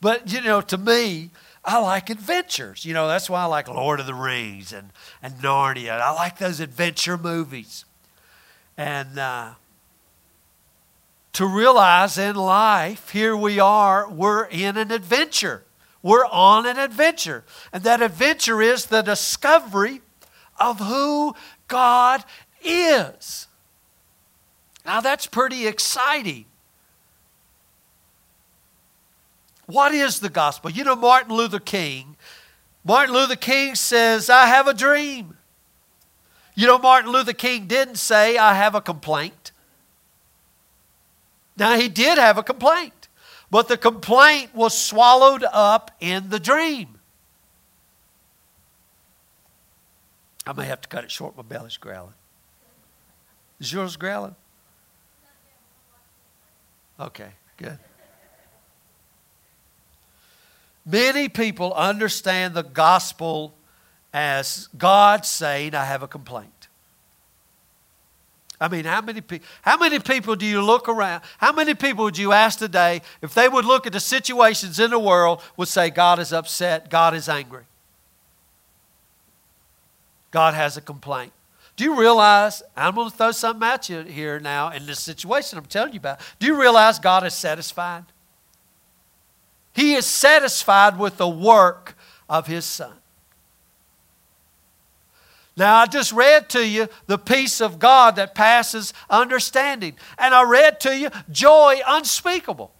[0.00, 1.30] But you know, to me,
[1.64, 2.84] I like adventures.
[2.84, 4.90] You know, that's why I like Lord of the Rings and,
[5.22, 6.00] and Narnia.
[6.00, 7.84] I like those adventure movies.
[8.76, 9.54] And uh,
[11.32, 15.64] to realize in life, here we are, we're in an adventure.
[16.02, 17.44] We're on an adventure.
[17.72, 20.00] And that adventure is the discovery
[20.58, 21.34] of who
[21.66, 22.24] God
[22.62, 23.46] is.
[24.84, 26.46] Now, that's pretty exciting.
[29.66, 30.70] What is the gospel?
[30.70, 32.16] You know, Martin Luther King.
[32.84, 35.36] Martin Luther King says, I have a dream.
[36.54, 39.52] You know, Martin Luther King didn't say, I have a complaint.
[41.56, 42.97] Now, he did have a complaint,
[43.50, 46.98] but the complaint was swallowed up in the dream.
[50.46, 51.36] I may have to cut it short.
[51.36, 52.14] My belly's growling.
[53.60, 54.34] Is yours growling?
[56.98, 57.78] Okay, good.
[60.84, 63.54] Many people understand the gospel
[64.12, 66.57] as God saying, I have a complaint.
[68.60, 71.22] I mean, how many, pe- how many people do you look around?
[71.38, 74.90] How many people would you ask today, if they would look at the situations in
[74.90, 77.64] the world, would say, God is upset, God is angry?
[80.30, 81.32] God has a complaint.
[81.76, 85.58] Do you realize, I'm going to throw something at you here now in this situation
[85.58, 86.20] I'm telling you about.
[86.40, 88.04] Do you realize God is satisfied?
[89.72, 91.96] He is satisfied with the work
[92.28, 92.94] of His Son.
[95.58, 99.96] Now, I just read to you the peace of God that passes understanding.
[100.16, 102.70] And I read to you joy unspeakable.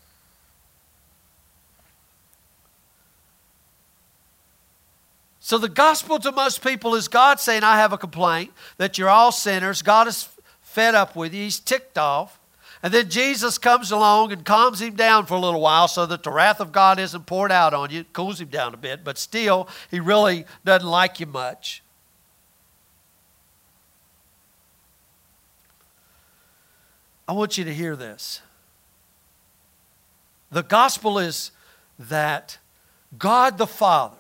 [5.41, 9.09] So, the gospel to most people is God saying, I have a complaint that you're
[9.09, 9.83] all sinners.
[9.83, 10.29] God is
[10.61, 12.39] fed up with you, He's ticked off.
[12.81, 16.22] And then Jesus comes along and calms him down for a little while so that
[16.22, 18.01] the wrath of God isn't poured out on you.
[18.01, 21.83] It cools him down a bit, but still, he really doesn't like you much.
[27.29, 28.41] I want you to hear this.
[30.51, 31.53] The gospel is
[31.99, 32.59] that
[33.18, 34.18] God the Father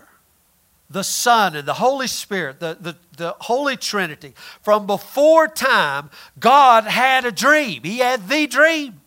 [0.90, 6.84] the Son, and the Holy Spirit, the, the, the Holy Trinity, from before time, God
[6.84, 7.82] had a dream.
[7.82, 9.00] He had the dream.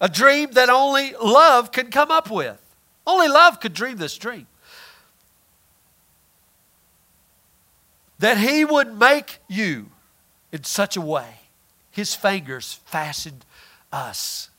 [0.00, 2.58] A dream that only love can come up with.
[3.06, 4.46] Only love could dream this dream.
[8.20, 9.90] That He would make you
[10.52, 11.40] in such a way,
[11.90, 13.44] His fingers fastened
[13.92, 14.50] us.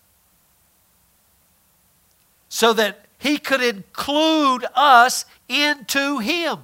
[2.50, 6.60] So that he could include us into Him.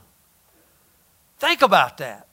[1.37, 2.27] Think about that.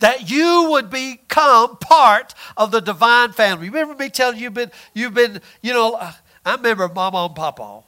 [0.00, 3.70] That you would become part of the divine family.
[3.70, 7.82] Remember me telling you, you've been, you've been you know, I remember Mama and Papa.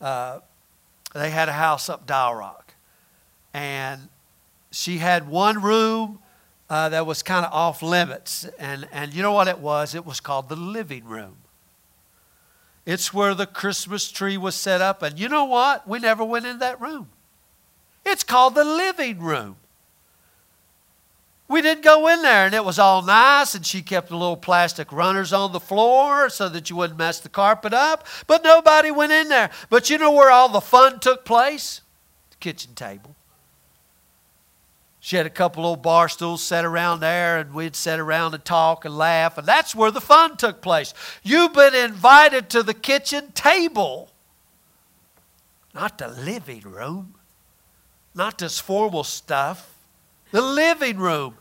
[0.00, 0.40] Uh,
[1.14, 2.74] they had a house up Dial Rock.
[3.54, 4.08] And
[4.70, 6.18] she had one room
[6.70, 8.46] uh, that was kind of off limits.
[8.58, 9.94] And, and you know what it was?
[9.94, 11.36] It was called the living room.
[12.84, 15.02] It's where the Christmas tree was set up.
[15.02, 15.86] And you know what?
[15.86, 17.08] We never went in that room.
[18.04, 19.56] It's called the living room.
[21.48, 24.36] We didn't go in there, and it was all nice, and she kept the little
[24.36, 28.06] plastic runners on the floor so that you wouldn't mess the carpet up.
[28.26, 29.48] But nobody went in there.
[29.70, 31.80] But you know where all the fun took place?
[32.30, 33.16] The kitchen table.
[35.08, 38.44] She had a couple old bar stools set around there, and we'd sit around and
[38.44, 40.92] talk and laugh, and that's where the fun took place.
[41.22, 44.10] You've been invited to the kitchen table,
[45.72, 47.14] not the living room,
[48.14, 49.78] not this formal stuff,
[50.30, 51.38] the living room.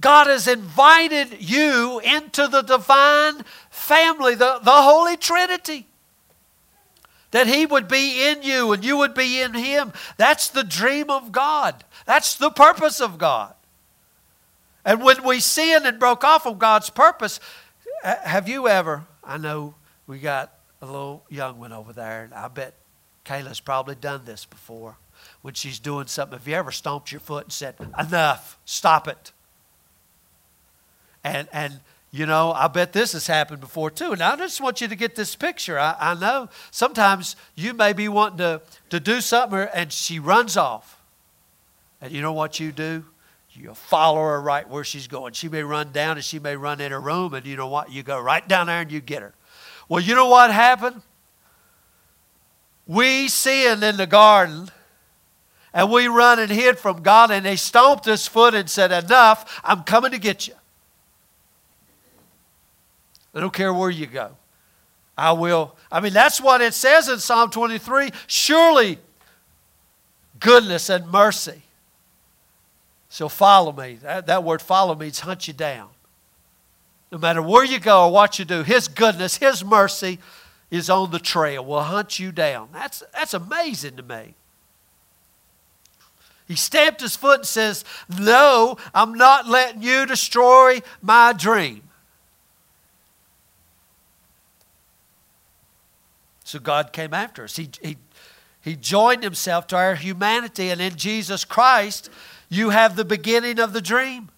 [0.00, 5.86] God has invited you into the divine family, the, the Holy Trinity
[7.32, 9.92] that He would be in you and you would be in Him.
[10.16, 11.84] That's the dream of God.
[12.06, 13.54] That's the purpose of God.
[14.84, 17.40] And when we sin and broke off of God's purpose,
[18.02, 19.04] have you ever?
[19.22, 19.74] I know
[20.06, 22.74] we got a little young one over there, and I bet
[23.24, 24.96] Kayla's probably done this before.
[25.42, 29.32] When she's doing something, have you ever stomped your foot and said, Enough, stop it?
[31.22, 31.80] And, and
[32.14, 34.12] You know, I bet this has happened before too.
[34.12, 35.78] And I just want you to get this picture.
[35.78, 38.60] I, I know sometimes you may be wanting to,
[38.90, 41.00] to do something and she runs off.
[42.02, 43.04] And you know what you do?
[43.54, 45.32] You follow her right where she's going.
[45.32, 47.92] She may run down and she may run in her room, and you know what?
[47.92, 49.34] You go right down there and you get her.
[49.88, 51.02] Well, you know what happened?
[52.86, 54.70] We sinned in the garden
[55.74, 59.60] and we run and hid from God, and they stomped his foot and said, Enough,
[59.64, 60.54] I'm coming to get you.
[63.34, 64.36] I don't care where you go.
[65.16, 65.76] I will.
[65.90, 68.98] I mean, that's what it says in Psalm 23 surely
[70.40, 71.62] goodness and mercy
[73.10, 73.98] shall follow me.
[74.02, 75.88] That, that word follow means hunt you down.
[77.10, 80.18] No matter where you go or what you do, His goodness, His mercy
[80.70, 82.70] is on the trail, will hunt you down.
[82.72, 84.34] That's, that's amazing to me.
[86.48, 87.84] He stamped his foot and says,
[88.18, 91.82] No, I'm not letting you destroy my dream.
[96.52, 97.56] So God came after us.
[97.56, 97.96] He, he,
[98.60, 102.10] he joined himself to our humanity, and in Jesus Christ,
[102.50, 104.28] you have the beginning of the dream.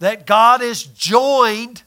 [0.00, 1.84] That God is joined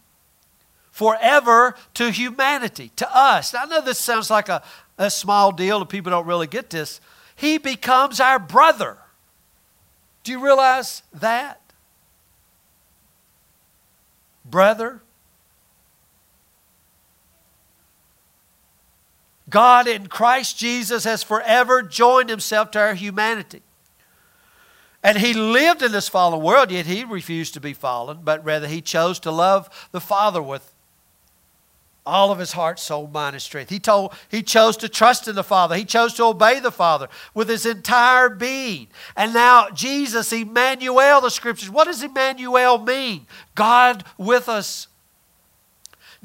[0.92, 3.54] forever to humanity, to us.
[3.54, 4.64] Now, I know this sounds like a,
[4.98, 7.02] a small deal, and people don't really get this.
[7.36, 8.98] He becomes our brother.
[10.24, 11.60] Do you realize that?
[14.46, 15.02] Brother,
[19.56, 23.62] God in Christ Jesus has forever joined himself to our humanity.
[25.02, 28.68] And he lived in this fallen world, yet he refused to be fallen, but rather
[28.68, 30.74] he chose to love the Father with
[32.06, 33.70] all of his heart, soul, mind, and strength.
[33.70, 35.78] He, told, he chose to trust in the Father.
[35.78, 38.90] He chose to obey the Father with his entire being.
[39.16, 43.26] And now, Jesus, Emmanuel, the scriptures, what does Emmanuel mean?
[43.56, 44.90] God with us.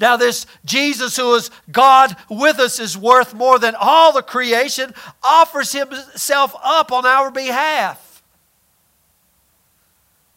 [0.01, 4.93] Now, this Jesus who is God with us is worth more than all the creation,
[5.23, 8.23] offers himself up on our behalf.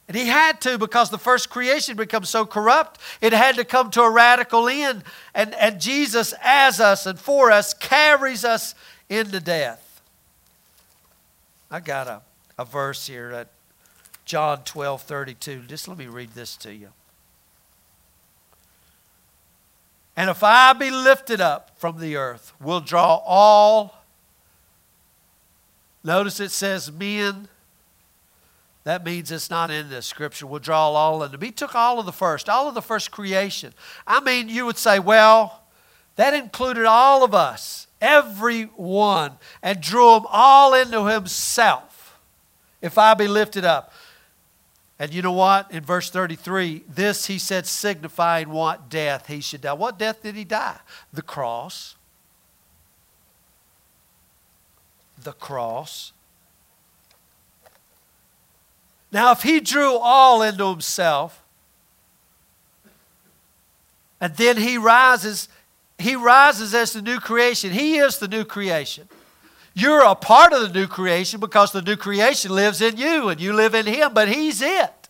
[0.07, 3.01] And he had to because the first creation becomes so corrupt.
[3.23, 5.03] It had to come to a radical end.
[5.35, 8.75] And, and Jesus, as us and for us, carries us
[9.09, 10.03] into death.
[11.71, 12.21] I got a,
[12.59, 13.49] a verse here at
[14.27, 15.63] John 12 32.
[15.67, 16.91] Just let me read this to you.
[20.17, 24.03] And if I be lifted up from the earth, will draw all.
[26.05, 27.49] Notice it says men.
[28.85, 30.47] That means it's not in the scripture.
[30.47, 31.41] We'll draw all in them.
[31.41, 33.73] He took all of the first, all of the first creation.
[34.07, 35.63] I mean, you would say, well,
[36.17, 42.19] that included all of us, every one, and drew them all into himself.
[42.83, 43.93] If I be lifted up.
[44.99, 45.73] And you know what?
[45.73, 49.73] In verse 33, this he said, signifying what death he should die.
[49.73, 50.79] What death did he die?
[51.13, 51.97] The cross.
[55.23, 56.13] The cross.
[59.11, 61.43] Now, if he drew all into himself,
[64.21, 65.49] and then he rises,
[65.99, 67.73] he rises as the new creation.
[67.73, 69.09] He is the new creation.
[69.75, 73.41] You're a part of the new creation because the new creation lives in you and
[73.41, 75.09] you live in Him, but He's it.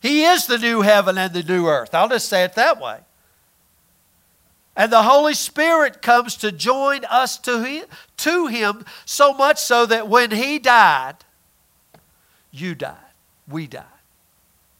[0.00, 1.94] He is the new heaven and the new earth.
[1.94, 3.00] I'll just say it that way.
[4.76, 7.84] And the Holy Spirit comes to join us to him,
[8.18, 11.16] to him so much so that when He died,
[12.50, 12.96] you died.
[13.48, 13.84] We died.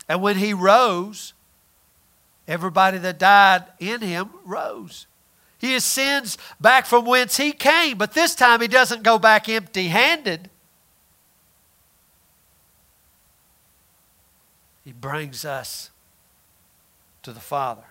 [0.08, 1.34] And when He rose,
[2.48, 5.06] everybody that died in Him rose.
[5.60, 9.88] He ascends back from whence he came, but this time he doesn't go back empty
[9.88, 10.48] handed.
[14.84, 15.90] He brings us
[17.22, 17.84] to the Father.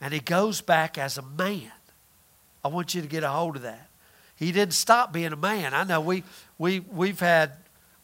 [0.00, 1.72] And he goes back as a man.
[2.64, 3.88] I want you to get a hold of that.
[4.36, 5.74] He didn't stop being a man.
[5.74, 6.22] I know we,
[6.56, 7.54] we, we've had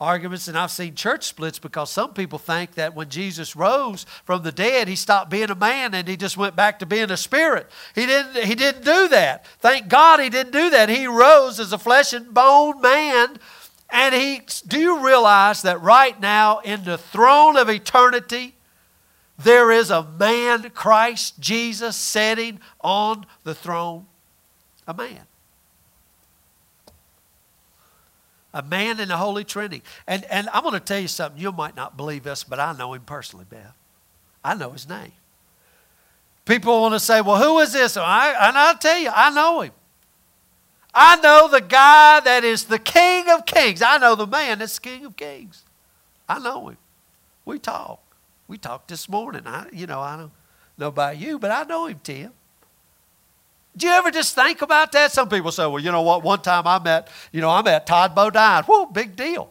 [0.00, 4.42] arguments and I've seen church splits because some people think that when Jesus rose from
[4.42, 7.16] the dead, he stopped being a man and he just went back to being a
[7.16, 7.70] spirit.
[7.94, 9.46] He didn't, he didn't do that.
[9.60, 10.88] Thank God he didn't do that.
[10.88, 13.38] He rose as a flesh and bone man.
[13.90, 18.54] And he, do you realize that right now in the throne of eternity,
[19.38, 24.06] there is a man, Christ Jesus, sitting on the throne?
[24.86, 25.26] A man
[28.54, 29.82] a man in the Holy Trinity.
[30.06, 31.42] And, and I'm going to tell you something.
[31.42, 33.76] You might not believe this, but I know him personally, Beth.
[34.42, 35.12] I know his name.
[36.44, 37.96] People want to say, well, who is this?
[37.96, 39.72] I, and I'll tell you, I know him.
[40.94, 43.82] I know the guy that is the King of Kings.
[43.82, 45.64] I know the man that's King of Kings.
[46.28, 46.76] I know him.
[47.44, 48.00] We talk.
[48.46, 49.42] We talked this morning.
[49.46, 50.30] I, you know, I don't
[50.78, 52.32] know about you, but I know him, Tim.
[53.76, 55.12] Do you ever just think about that?
[55.12, 56.22] Some people say, well, you know what?
[56.22, 58.64] One time I met, you know, I met Todd Bodine.
[58.64, 59.50] Whoa, big deal.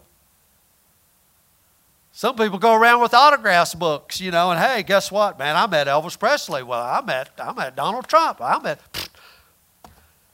[2.16, 5.56] Some people go around with autographs books, you know, and hey, guess what, man?
[5.56, 6.62] I met Elvis Presley.
[6.62, 8.40] Well, I met I met Donald Trump.
[8.40, 9.10] I met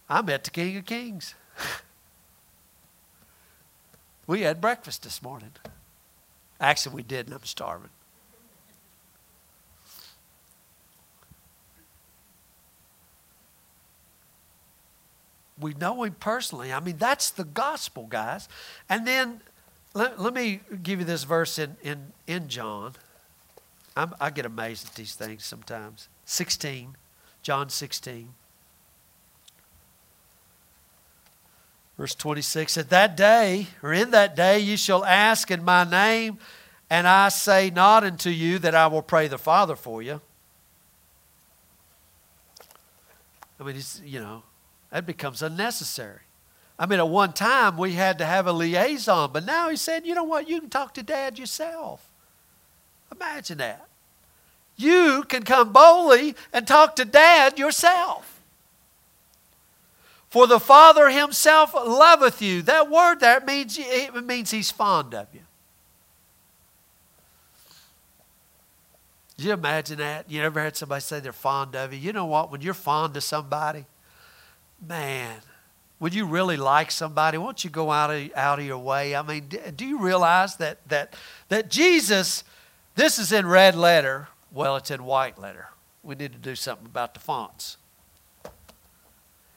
[0.09, 1.35] I met the King of Kings.
[4.27, 5.51] we had breakfast this morning.
[6.59, 7.31] Actually, we didn't.
[7.31, 7.91] I'm starving.
[15.59, 16.71] We know him personally.
[16.71, 18.47] I mean, that's the gospel, guys.
[18.87, 19.41] And then
[19.93, 22.93] let, let me give you this verse in, in, in John.
[23.95, 26.07] I'm, I get amazed at these things sometimes.
[26.25, 26.95] 16,
[27.41, 28.29] John 16.
[31.97, 36.39] Verse 26 At that day, or in that day, you shall ask in my name,
[36.89, 40.21] and I say not unto you that I will pray the Father for you.
[43.59, 44.43] I mean, he's, you know,
[44.91, 46.21] that becomes unnecessary.
[46.77, 50.05] I mean, at one time we had to have a liaison, but now he said,
[50.05, 52.07] you know what, you can talk to dad yourself.
[53.11, 53.85] Imagine that.
[54.77, 58.39] You can come boldly and talk to dad yourself.
[60.29, 62.61] For the Father himself loveth you.
[62.61, 65.41] That word there means, it means he's fond of you.
[69.37, 70.29] You imagine that?
[70.29, 71.99] You ever heard somebody say they're fond of you?
[71.99, 72.51] You know what?
[72.51, 73.85] When you're fond of somebody,
[74.85, 75.41] man,
[75.99, 77.37] would you really like somebody?
[77.37, 79.15] Won't you go out of, out of your way?
[79.15, 81.13] I mean, do you realize that, that,
[81.49, 82.43] that Jesus,
[82.95, 84.29] this is in red letter.
[84.51, 85.67] Well, it's in white letter.
[86.03, 87.77] We need to do something about the fonts.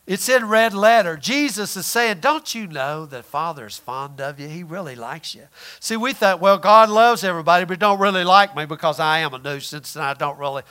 [0.05, 1.17] It's in red letter.
[1.17, 4.49] Jesus is saying, Don't you know that Father is fond of you?
[4.49, 5.47] He really likes you.
[5.79, 9.33] See, we thought, well, God loves everybody, but don't really like me because I am
[9.33, 10.63] a nuisance and I don't really.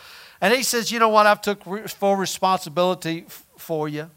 [0.42, 1.28] And he says, You know what?
[1.28, 3.26] I've took full responsibility
[3.58, 4.12] for you.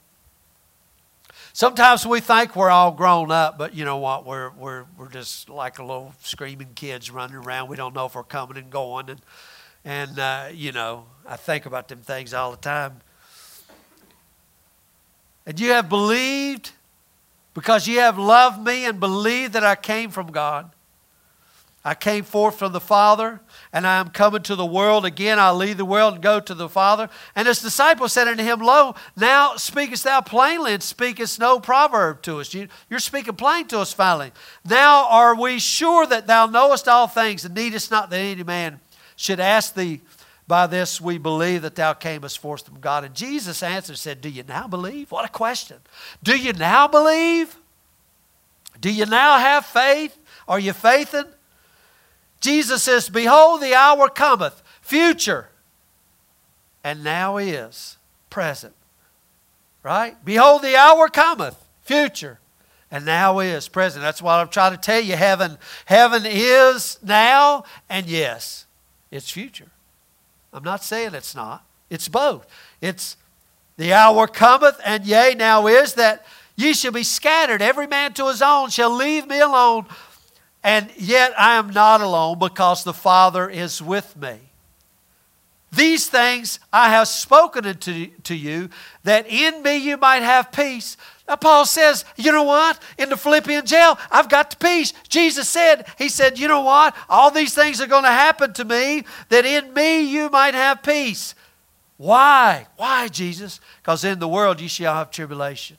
[1.57, 4.27] Sometimes we think we're all grown up, but you know what?
[4.27, 7.69] We're, we're, we're just like a little screaming kids running around.
[7.69, 9.09] We don't know if we're coming and going.
[9.09, 9.21] And,
[9.85, 13.03] and uh, you know, I think about them things all the time.
[15.47, 16.73] And you have believed
[17.55, 20.74] because you have loved me and believed that I came from God.
[21.87, 25.05] I came forth from the Father, and I am coming to the world.
[25.05, 27.11] Again, I'll leave the world and go to the Father.
[27.37, 32.23] And his disciples said unto him, Lo, now speakest thou plainly, and speakest no proverb
[32.23, 32.55] to us.
[32.55, 34.33] You, are speaking plain to us finally.
[34.65, 38.81] Now are we sure that thou knowest all things, and needest not that any man
[39.17, 40.01] should ask thee.
[40.47, 43.05] By this we believe that thou camest forth from God.
[43.05, 45.11] And Jesus answered, said, Do you now believe?
[45.11, 45.79] What a question.
[46.23, 47.57] Do you now believe?
[48.81, 50.17] Do you now have faith?
[50.49, 51.25] Are you faithing?
[52.45, 55.49] Jesus says, Behold, the hour cometh, future,
[56.85, 57.97] and now is,
[58.29, 58.75] present.
[59.83, 60.23] Right?
[60.23, 62.41] Behold, the hour cometh, future,
[62.91, 64.03] and now is, present.
[64.03, 65.17] That's what I'm trying to tell you.
[65.17, 65.57] Heaven,
[65.87, 68.67] heaven is now, and yes,
[69.11, 69.71] it's future.
[70.53, 71.65] I'm not saying it's not.
[71.89, 72.47] It's both.
[72.83, 73.17] It's
[73.79, 76.27] the hour cometh, and yea, now is that
[76.57, 79.87] ye shall be scattered, every man to his own, shall leave me alone.
[80.65, 84.39] And yet I am not alone because the Father is with me.
[85.71, 88.71] These things I have spoken to, to you,
[89.03, 90.97] that in me you might have peace.
[91.29, 92.81] Now, Paul says, you know what?
[92.97, 94.93] In the Philippian jail, I've got the peace.
[95.09, 96.95] Jesus said, He said, you know what?
[97.09, 100.83] All these things are going to happen to me, that in me you might have
[100.83, 101.35] peace.
[101.97, 102.67] Why?
[102.77, 103.61] Why, Jesus?
[103.83, 105.77] Because in the world you shall have tribulation.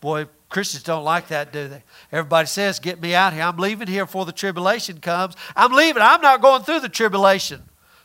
[0.00, 1.82] Boy, Christians don't like that, do they?
[2.12, 3.42] Everybody says, Get me out here.
[3.42, 5.34] I'm leaving here before the tribulation comes.
[5.56, 6.02] I'm leaving.
[6.02, 7.62] I'm not going through the tribulation.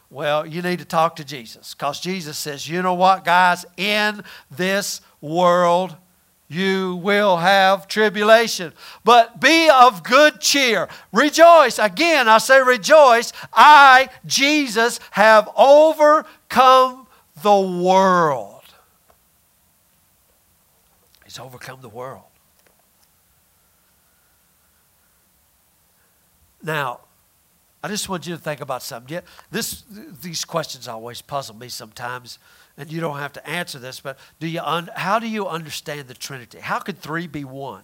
[0.10, 3.66] Well, you need to talk to Jesus because Jesus says, You know what, guys?
[3.76, 5.98] In this world,
[6.48, 8.72] you will have tribulation.
[9.04, 10.88] But be of good cheer.
[11.12, 11.80] Rejoice.
[11.80, 13.34] Again, I say rejoice.
[13.52, 17.08] I, Jesus, have overcome
[17.44, 18.64] the world.
[21.26, 22.24] He's overcome the world.
[26.68, 27.00] Now,
[27.82, 29.22] I just want you to think about something.
[29.50, 29.86] This,
[30.22, 32.40] these questions always puzzle me sometimes,
[32.78, 36.10] and you don't have to answer this, but do you un, how do you understand
[36.10, 36.60] the Trinity?
[36.60, 37.84] How could three be one?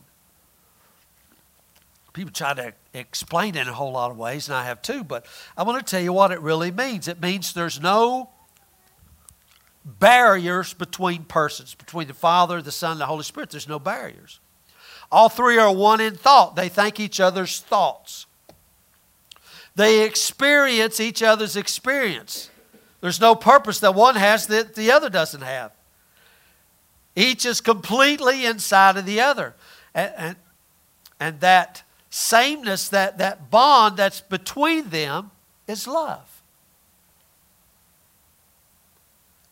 [2.12, 5.06] People try to explain it in a whole lot of ways, and I have too,
[5.06, 7.08] but I want to tell you what it really means.
[7.08, 8.32] It means there's no
[9.86, 13.50] barriers between persons, between the Father, the Son, and the Holy Spirit.
[13.50, 14.42] There's no barriers.
[15.10, 18.26] All three are one in thought, they think each other's thoughts.
[19.76, 22.50] They experience each other's experience.
[23.02, 25.72] There's no purpose that one has that the other doesn't have.
[27.16, 29.56] Each is completely inside of the other.
[29.94, 30.36] And, and,
[31.20, 35.32] and that sameness, that, that bond that's between them
[35.68, 36.42] is love.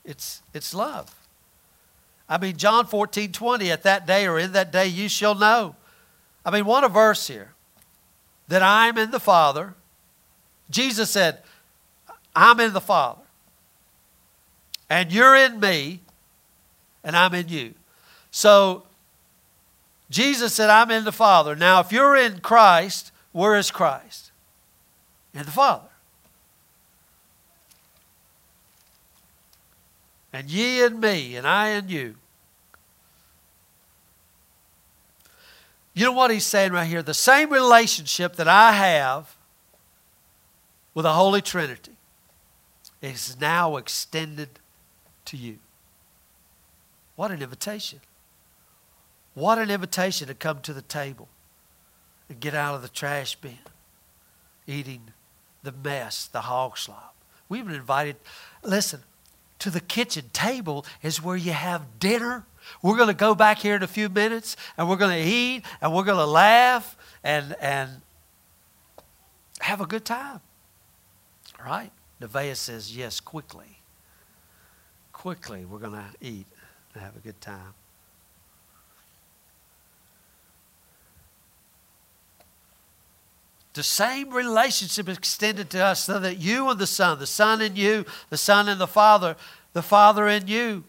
[0.04, 1.14] It's, it's love.
[2.28, 5.76] I mean, John 14, 20, at that day or in that day you shall know.
[6.46, 7.54] I mean, what a verse here.
[8.48, 9.76] That I'm in the Father.
[10.72, 11.40] Jesus said,
[12.36, 13.22] I'm in the Father.
[14.90, 16.02] And you're in me,
[17.04, 17.74] and I'm in you.
[18.32, 18.84] So,
[20.10, 21.56] Jesus said, I'm in the Father.
[21.56, 24.32] Now, if you're in Christ, where is Christ?
[25.34, 25.92] In the Father.
[30.34, 32.16] and ye and me, and I and you.
[35.94, 37.04] You know what he's saying right here?
[37.04, 39.36] The same relationship that I have
[40.94, 41.94] with the Holy Trinity
[43.02, 44.50] is now extended
[45.26, 45.58] to you.
[47.16, 48.00] What an invitation.
[49.34, 51.30] What an invitation to come to the table
[52.30, 53.60] and get out of the trash bin,
[54.68, 55.12] eating
[55.64, 57.16] the mess, the hog slop.
[57.48, 58.18] We've been invited,
[58.64, 59.02] listen,
[59.60, 62.46] to the kitchen table is where you have dinner.
[62.82, 65.64] We're going to go back here in a few minutes and we're going to eat
[65.82, 68.02] and we're going to laugh and, and
[69.60, 70.42] have a good time.
[71.64, 71.92] Right?
[72.22, 73.80] Nevaeh says, yes, quickly.
[75.14, 76.48] Quickly, we're going to eat
[76.94, 77.74] and have a good time.
[83.74, 87.76] The same relationship extended to us so that you and the Son, the Son in
[87.76, 89.38] you, the Son and the Father,
[89.74, 90.84] the Father in you.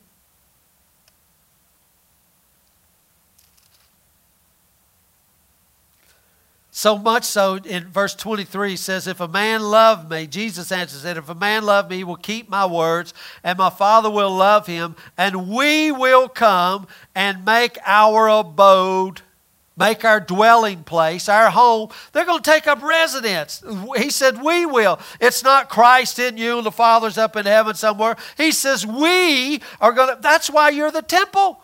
[6.75, 11.03] So much so in verse 23 he says, If a man love me, Jesus answers
[11.03, 13.13] that, if a man love me, he will keep my words,
[13.45, 19.21] and my Father will love him, and we will come and make our abode
[19.77, 21.89] make our dwelling place, our home.
[22.13, 23.63] They're going to take up residence.
[23.97, 24.99] He said, We will.
[25.21, 28.17] It's not Christ in you and the Father's up in heaven somewhere.
[28.37, 31.61] He says, We are going to, that's why you're the temple.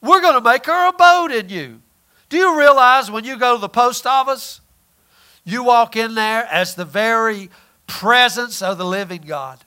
[0.00, 1.82] We're going to make our abode in you.
[2.28, 4.60] Do you realize when you go to the post office,
[5.44, 7.50] you walk in there as the very
[7.86, 9.58] presence of the living God?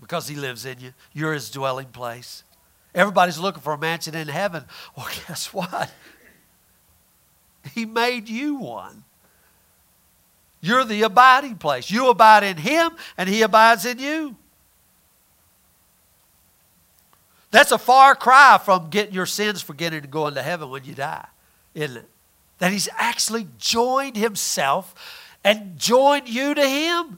[0.00, 0.92] Because He lives in you.
[1.12, 2.44] You're His dwelling place.
[2.94, 4.64] Everybody's looking for a mansion in heaven.
[4.96, 5.90] Well, guess what?
[7.74, 9.04] He made you one.
[10.60, 11.90] You're the abiding place.
[11.90, 14.36] You abide in Him, and He abides in you.
[17.56, 20.94] That's a far cry from getting your sins forgiven and going to heaven when you
[20.94, 21.26] die,
[21.72, 22.08] isn't it?
[22.58, 24.94] That He's actually joined Himself
[25.42, 27.16] and joined you to Him.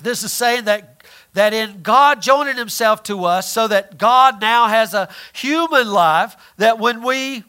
[0.00, 1.02] This is saying that
[1.32, 6.36] that in God joining himself to us, so that God now has a human life,
[6.58, 7.42] that when we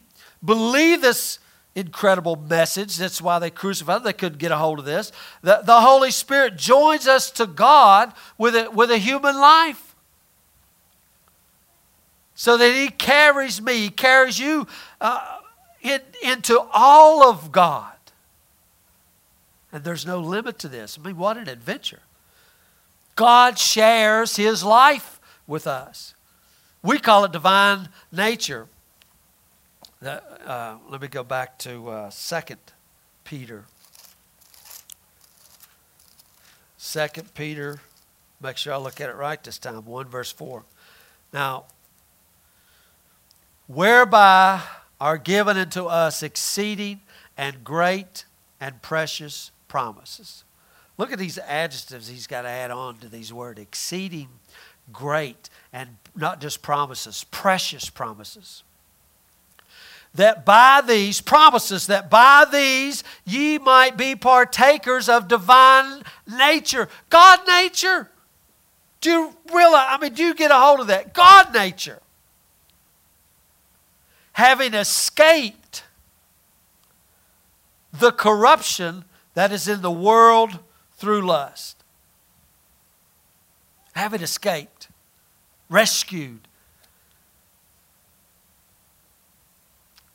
[0.44, 1.38] believe this
[1.76, 5.12] incredible message, that's why they crucified, they couldn't get a hold of this,
[5.42, 9.85] the, the Holy Spirit joins us to God with a, with a human life.
[12.36, 14.66] So that he carries me, he carries you
[15.00, 15.38] uh,
[15.80, 17.94] in, into all of God.
[19.72, 20.98] And there's no limit to this.
[20.98, 22.00] I mean, what an adventure.
[23.16, 26.14] God shares his life with us.
[26.82, 28.68] We call it divine nature.
[30.04, 32.54] Uh, let me go back to uh, 2
[33.24, 33.64] Peter.
[36.78, 37.80] 2 Peter,
[38.42, 40.64] make sure I look at it right this time, 1 verse 4.
[41.32, 41.64] Now,
[43.66, 44.62] whereby
[45.00, 47.00] are given unto us exceeding
[47.36, 48.24] and great
[48.60, 50.44] and precious promises
[50.98, 54.28] Look at these adjectives he's got to add on to these words exceeding
[54.92, 58.62] great, and not just promises, precious promises.
[60.14, 67.40] That by these promises, that by these ye might be partakers of divine nature, God
[67.46, 68.10] nature.
[69.02, 69.88] Do you realize?
[69.90, 71.12] I mean, do you get a hold of that?
[71.12, 72.00] God nature.
[74.36, 75.84] Having escaped
[77.90, 80.58] the corruption that is in the world
[80.92, 81.82] through lust.
[83.94, 84.88] Having escaped,
[85.70, 86.48] rescued.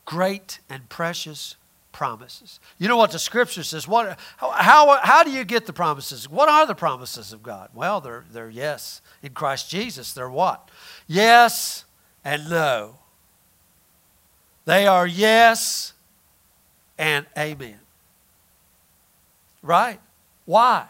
[0.05, 1.55] Great and precious
[1.91, 2.59] promises.
[2.77, 3.87] You know what the scripture says?
[3.87, 6.29] What, how, how, how do you get the promises?
[6.29, 7.69] What are the promises of God?
[7.73, 9.01] Well, they're, they're yes.
[9.23, 10.69] In Christ Jesus, they're what?
[11.07, 11.85] Yes
[12.23, 13.00] and no.
[14.65, 15.93] They are yes
[16.97, 17.79] and amen.
[19.63, 19.99] Right?
[20.45, 20.87] Why?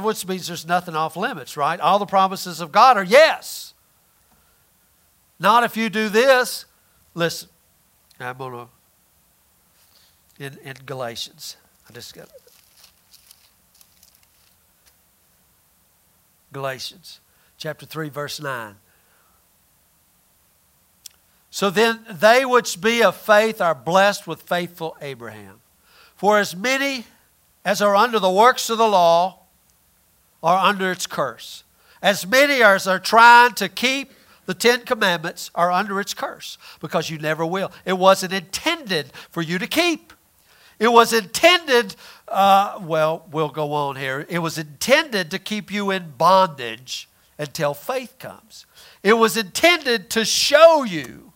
[0.00, 1.80] Which means there's nothing off limits, right?
[1.80, 3.74] All the promises of God are yes.
[5.38, 6.64] Not if you do this.
[7.14, 7.48] Listen,
[8.20, 8.68] I'm going to,
[10.44, 11.56] in, in Galatians,
[11.88, 12.28] I just got
[16.52, 17.20] Galatians
[17.58, 18.76] chapter 3, verse 9.
[21.56, 25.62] So then, they which be of faith are blessed with faithful Abraham.
[26.14, 27.06] For as many
[27.64, 29.38] as are under the works of the law
[30.42, 31.64] are under its curse.
[32.02, 34.12] As many as are trying to keep
[34.44, 37.72] the Ten Commandments are under its curse because you never will.
[37.86, 40.12] It wasn't intended for you to keep.
[40.78, 41.96] It was intended,
[42.28, 44.26] uh, well, we'll go on here.
[44.28, 47.08] It was intended to keep you in bondage
[47.38, 48.66] until faith comes.
[49.02, 51.32] It was intended to show you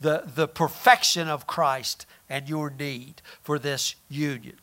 [0.00, 4.56] the, the perfection of Christ and your need for this union.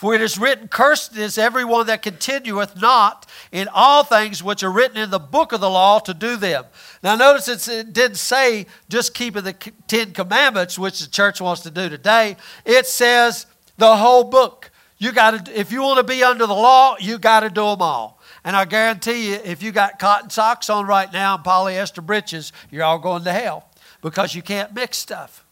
[0.00, 4.72] For it is written, Cursed is everyone that continueth not in all things which are
[4.72, 6.64] written in the book of the law to do them.
[7.02, 9.52] Now, notice it didn't say just keeping the
[9.88, 12.38] Ten Commandments, which the church wants to do today.
[12.64, 13.44] It says
[13.76, 14.70] the whole book.
[14.96, 17.66] You got to, if you want to be under the law, you got to do
[17.66, 18.19] them all.
[18.44, 22.52] And I guarantee you, if you got cotton socks on right now and polyester breeches,
[22.70, 23.68] you're all going to hell
[24.00, 25.44] because you can't mix stuff.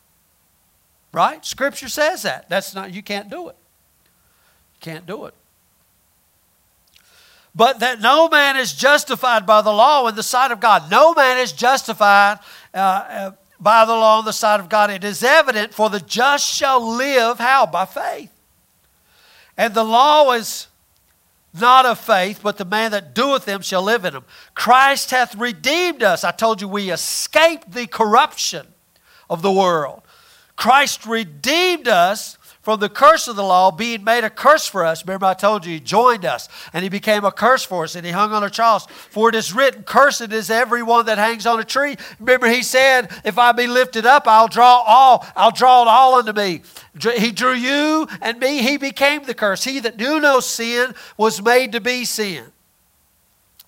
[1.12, 1.44] Right?
[1.44, 2.48] Scripture says that.
[2.48, 3.56] That's not you can't do it.
[4.74, 5.34] You Can't do it.
[7.54, 10.90] But that no man is justified by the law in the sight of God.
[10.90, 12.38] No man is justified
[12.72, 14.90] uh, uh, by the law in the sight of God.
[14.90, 17.66] It is evident, for the just shall live how?
[17.66, 18.30] By faith.
[19.56, 20.67] And the law is
[21.60, 24.24] not of faith, but the man that doeth them shall live in them.
[24.54, 26.24] Christ hath redeemed us.
[26.24, 28.66] I told you we escaped the corruption
[29.28, 30.02] of the world.
[30.56, 32.37] Christ redeemed us
[32.68, 35.02] from the curse of the law, being made a curse for us.
[35.02, 38.04] Remember, I told you he joined us and he became a curse for us and
[38.04, 38.86] he hung on a cross.
[38.86, 41.96] For it is written, Cursed is everyone that hangs on a tree.
[42.20, 46.16] Remember, he said, If I be lifted up, I'll draw all, I'll draw it all
[46.16, 46.60] unto me.
[47.16, 49.64] He drew you and me, he became the curse.
[49.64, 52.52] He that knew no sin was made to be sin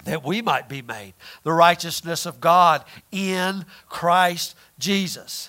[0.05, 5.49] that we might be made the righteousness of God in Christ Jesus.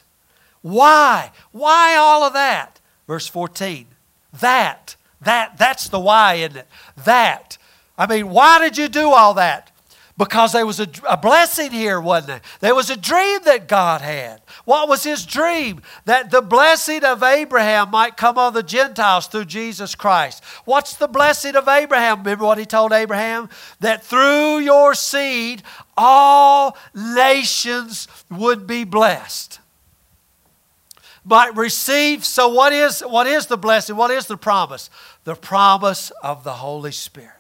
[0.62, 1.32] Why?
[1.52, 2.78] Why all of that?
[3.12, 3.88] Verse 14.
[4.40, 6.68] That, that, that's the why, isn't it?
[7.04, 7.58] That.
[7.98, 9.70] I mean, why did you do all that?
[10.18, 12.42] Because there was a, a, blessing here, wasn't there?
[12.62, 14.42] There was a dream that God had.
[14.64, 15.82] What was his dream?
[16.06, 20.42] That the blessing of Abraham might come on the Gentiles through Jesus Christ.
[20.64, 22.20] What's the blessing of Abraham?
[22.20, 23.50] Remember what he told Abraham?
[23.82, 25.64] That through your seed,
[25.98, 29.60] all nations would be blessed
[31.24, 32.26] might receive.
[32.26, 33.96] So, what is, what is the blessing?
[33.96, 34.90] What is the promise?
[35.24, 37.36] The promise of the Holy Spirit.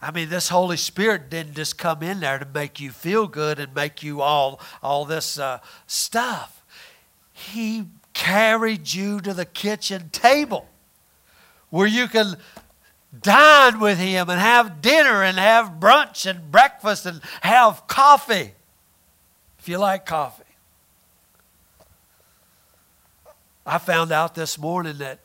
[0.00, 3.58] I mean, this Holy Spirit didn't just come in there to make you feel good
[3.58, 6.62] and make you all, all this uh, stuff.
[7.32, 10.68] He carried you to the kitchen table
[11.70, 12.36] where you can
[13.22, 18.52] dine with Him and have dinner and have brunch and breakfast and have coffee
[19.58, 20.44] if you like coffee.
[23.66, 25.20] I found out this morning that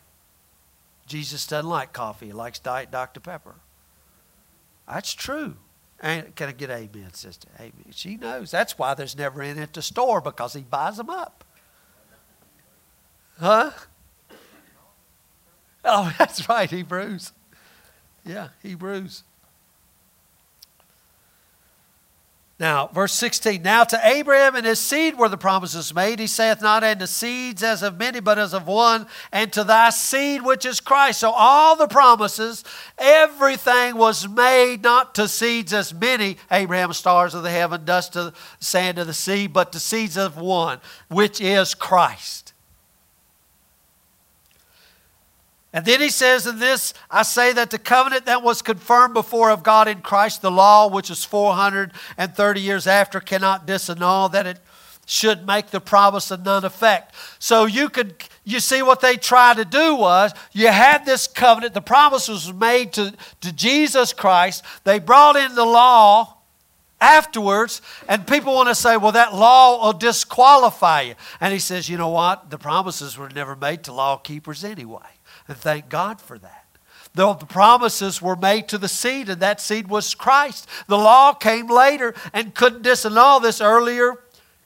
[1.06, 2.28] Jesus doesn't like coffee.
[2.28, 3.20] He likes Diet Dr.
[3.20, 3.56] Pepper.
[4.88, 5.57] That's true.
[5.99, 7.49] And can I get amen, sister?
[7.57, 7.74] Amen.
[7.91, 8.52] She knows.
[8.52, 11.44] That's why there's never any at the store because he buys them up.
[13.40, 13.72] Huh?
[15.84, 17.34] Oh, that's right, Hebrews.
[18.26, 19.24] Yeah, Hebrews.
[22.60, 23.61] Now, verse 16.
[23.61, 26.19] Now to Abraham and his seed were the promises made.
[26.19, 29.91] He saith not unto seeds as of many, but as of one, and to thy
[29.91, 31.22] seed which is Christ.
[31.22, 32.65] So all the promises,
[32.98, 38.34] everything was made not to seeds as many, Abraham, stars of the heaven, dust of
[38.34, 42.49] the sand of the sea, but to seeds of one, which is Christ.
[45.72, 49.52] And then he says, In this I say that the covenant that was confirmed before
[49.52, 54.60] of God in Christ, the law, which is 430 years after, cannot disannul, that it
[55.06, 57.16] should make the promise of none effect.
[57.40, 61.74] So you could you see what they tried to do was you had this covenant,
[61.74, 64.64] the promise was made to, to Jesus Christ.
[64.84, 66.38] They brought in the law
[67.02, 71.16] afterwards, and people want to say, well, that law will disqualify you.
[71.40, 72.50] And he says, you know what?
[72.50, 75.19] The promises were never made to law keepers anyway.
[75.50, 76.66] And thank God for that.
[77.16, 80.70] Though the promises were made to the seed, and that seed was Christ.
[80.88, 84.20] The law came later and couldn't disannul this earlier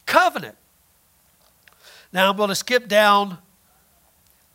[0.05, 0.57] covenant.
[2.11, 3.37] Now I'm going to skip down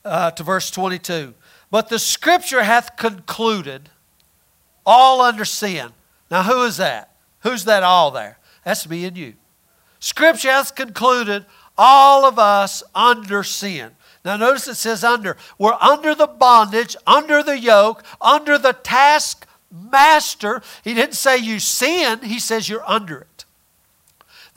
[0.04, 1.32] uh, to verse 22.
[1.70, 3.88] But the scripture hath concluded
[4.84, 5.90] all under sin.
[6.30, 7.14] Now, who is that?
[7.40, 8.38] Who's that all there?
[8.64, 9.34] That's me and you.
[9.98, 11.46] Scripture hath concluded
[11.76, 13.92] all of us under sin.
[14.24, 15.36] Now, notice it says under.
[15.58, 20.62] We're under the bondage, under the yoke, under the task master.
[20.82, 23.44] He didn't say you sin, he says you're under it.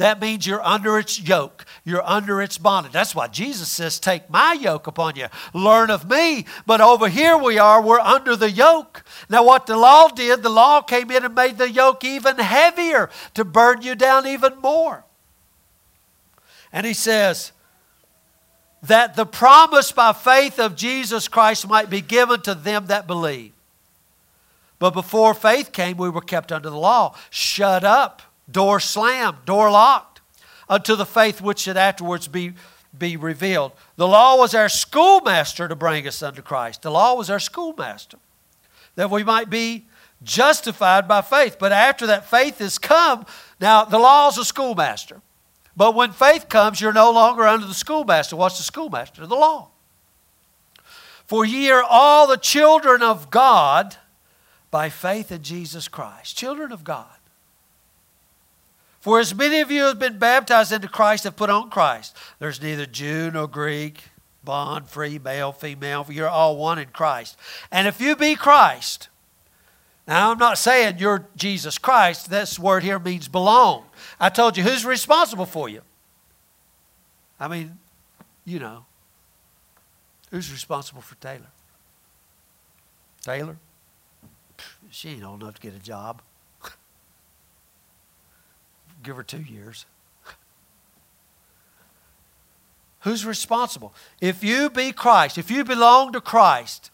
[0.02, 1.64] That means you're under its yoke.
[1.84, 2.92] You're under its bondage.
[2.92, 5.28] That's why Jesus says, Take my yoke upon you.
[5.54, 6.46] Learn of me.
[6.66, 9.04] But over here we are, we're under the yoke.
[9.30, 13.12] Now, what the law did, the law came in and made the yoke even heavier
[13.36, 15.06] to burn you down even more.
[16.74, 17.52] And he says,
[18.84, 23.54] that the promise by faith of Jesus Christ might be given to them that believe.
[24.80, 29.70] But before faith came, we were kept under the law, shut up, door slammed, door
[29.70, 30.22] locked,
[30.68, 32.54] unto the faith which should afterwards be,
[32.98, 33.74] be revealed.
[33.98, 36.82] The law was our schoolmaster to bring us unto Christ.
[36.82, 38.18] The law was our schoolmaster,
[38.96, 39.86] that we might be
[40.24, 41.58] justified by faith.
[41.60, 43.28] But after that faith has come,
[43.60, 45.22] now the law is a schoolmaster.
[45.76, 48.36] But when faith comes, you're no longer under the schoolmaster.
[48.36, 49.26] What's the schoolmaster?
[49.26, 49.70] The law.
[51.26, 53.96] For ye are all the children of God
[54.70, 56.38] by faith in Jesus Christ.
[56.38, 57.08] Children of God.
[59.00, 62.16] For as many of you have been baptized into Christ have put on Christ.
[62.40, 64.04] There's neither Jew nor Greek,
[64.44, 66.06] bond, free, male, female.
[66.10, 67.38] You're all one in Christ.
[67.72, 69.10] And if you be Christ,
[70.08, 72.30] now I'm not saying you're Jesus Christ.
[72.30, 73.86] This word here means belong.
[74.20, 75.82] I told you who's responsible for you.
[77.40, 77.80] I mean,
[78.46, 78.86] you know.
[80.32, 81.52] Who's responsible for Taylor?
[83.22, 83.58] Taylor?
[84.90, 86.22] She ain't old enough to get a job.
[89.04, 89.86] Give her two years.
[93.02, 93.94] Who's responsible?
[94.20, 96.92] If you be Christ, if you belong to Christ,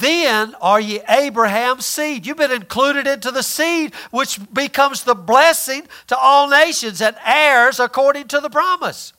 [0.00, 2.26] then are ye Abraham's seed.
[2.26, 7.78] You've been included into the seed, which becomes the blessing to all nations and heirs
[7.78, 9.12] according to the promise.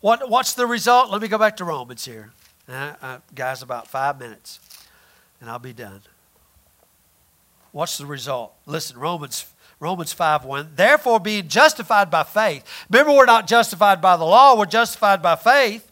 [0.00, 1.10] What, what's the result?
[1.10, 2.32] Let me go back to Romans here.
[2.68, 4.60] Uh, uh, guys, about five minutes
[5.40, 6.02] and I'll be done.
[7.72, 8.54] What's the result?
[8.66, 9.46] Listen, Romans
[9.78, 10.72] Romans 5 1.
[10.76, 12.64] Therefore, being justified by faith.
[12.90, 15.89] Remember, we're not justified by the law, we're justified by faith.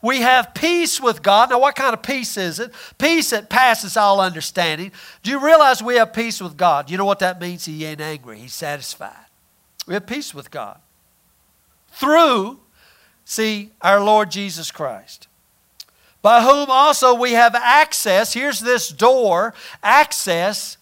[0.00, 1.50] We have peace with God.
[1.50, 2.72] Now, what kind of peace is it?
[2.98, 4.92] Peace that passes all understanding.
[5.22, 6.90] Do you realize we have peace with God?
[6.90, 7.64] You know what that means?
[7.64, 9.26] He ain't angry, He's satisfied.
[9.86, 10.78] We have peace with God.
[11.90, 12.60] Through,
[13.24, 15.28] see, our Lord Jesus Christ
[16.22, 18.34] by whom also we have access.
[18.34, 20.76] Here's this door access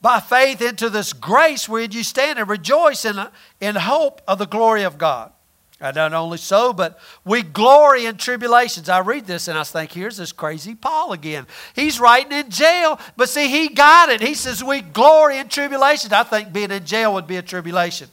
[0.00, 3.18] by faith into this grace wherein you stand and rejoice in,
[3.60, 5.32] in hope of the glory of God.
[5.78, 8.88] And not only so, but we glory in tribulations.
[8.88, 11.46] I read this and I think, here's this crazy Paul again.
[11.74, 14.22] He's writing in jail, but see, he got it.
[14.22, 16.14] He says, We glory in tribulations.
[16.14, 18.08] I think being in jail would be a tribulation.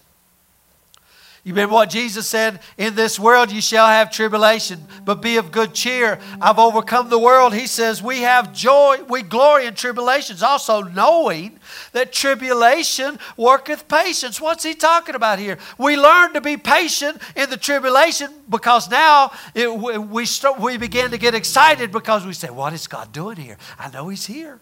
[1.45, 2.61] You remember what Jesus said?
[2.77, 6.17] In this world you shall have tribulation, but be of good cheer.
[6.39, 7.53] I've overcome the world.
[7.53, 11.59] He says we have joy, we glory in tribulations, also knowing
[11.91, 14.39] that tribulation worketh patience.
[14.39, 15.57] What's he talking about here?
[15.77, 21.11] We learn to be patient in the tribulation because now it, we, start, we begin
[21.11, 23.57] to get excited because we say, What is God doing here?
[23.77, 24.61] I know He's here.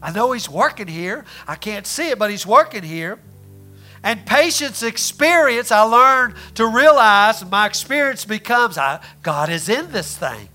[0.00, 1.26] I know He's working here.
[1.46, 3.18] I can't see it, but He's working here.
[4.04, 10.16] And patience experience, I learned to realize my experience becomes I, God is in this
[10.16, 10.48] thing.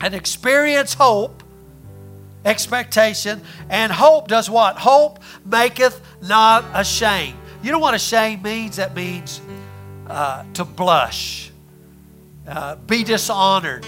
[0.00, 1.42] And experience hope,
[2.44, 4.76] expectation, and hope does what?
[4.76, 7.36] Hope maketh not ashamed.
[7.62, 8.76] You know what ashamed means?
[8.76, 9.40] That means
[10.06, 11.50] uh, to blush,
[12.46, 13.84] uh, be dishonored.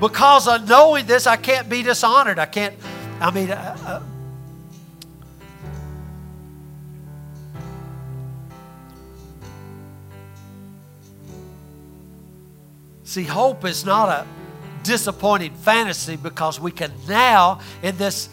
[0.00, 2.38] Because of knowing this, I can't be dishonored.
[2.38, 2.74] I can't,
[3.20, 4.02] I mean, uh,
[13.16, 14.26] See, hope is not a
[14.82, 18.28] disappointing fantasy because we can now, in this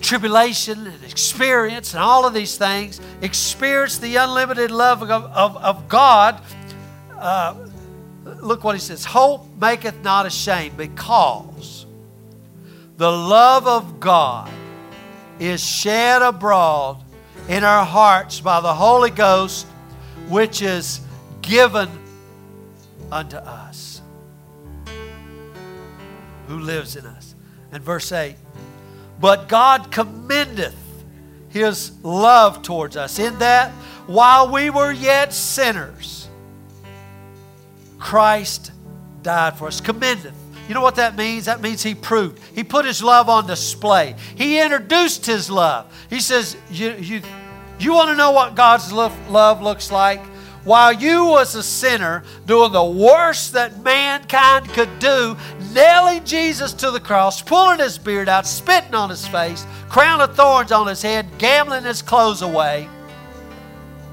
[0.00, 5.88] tribulation and experience and all of these things, experience the unlimited love of, of, of
[5.88, 6.40] God.
[7.10, 7.56] Uh,
[8.24, 11.86] look what he says Hope maketh not ashamed because
[12.96, 14.48] the love of God
[15.40, 17.02] is shed abroad
[17.48, 19.66] in our hearts by the Holy Ghost,
[20.28, 21.00] which is
[21.42, 21.88] given
[23.10, 23.69] unto us
[26.50, 27.34] who lives in us.
[27.70, 28.34] And verse 8
[29.20, 30.76] But God commendeth
[31.48, 33.70] his love towards us in that
[34.06, 36.28] while we were yet sinners,
[37.98, 38.72] Christ
[39.22, 39.80] died for us.
[39.80, 40.34] Commendeth.
[40.68, 41.46] You know what that means?
[41.46, 42.40] That means he proved.
[42.54, 44.14] He put his love on display.
[44.36, 45.92] He introduced his love.
[46.08, 47.22] He says, You, you,
[47.78, 50.20] you want to know what God's love, love looks like?
[50.64, 55.36] While you was a sinner, doing the worst that mankind could do,
[55.72, 60.36] nailing Jesus to the cross, pulling his beard out, spitting on his face, crown of
[60.36, 62.88] thorns on his head, gambling his clothes away,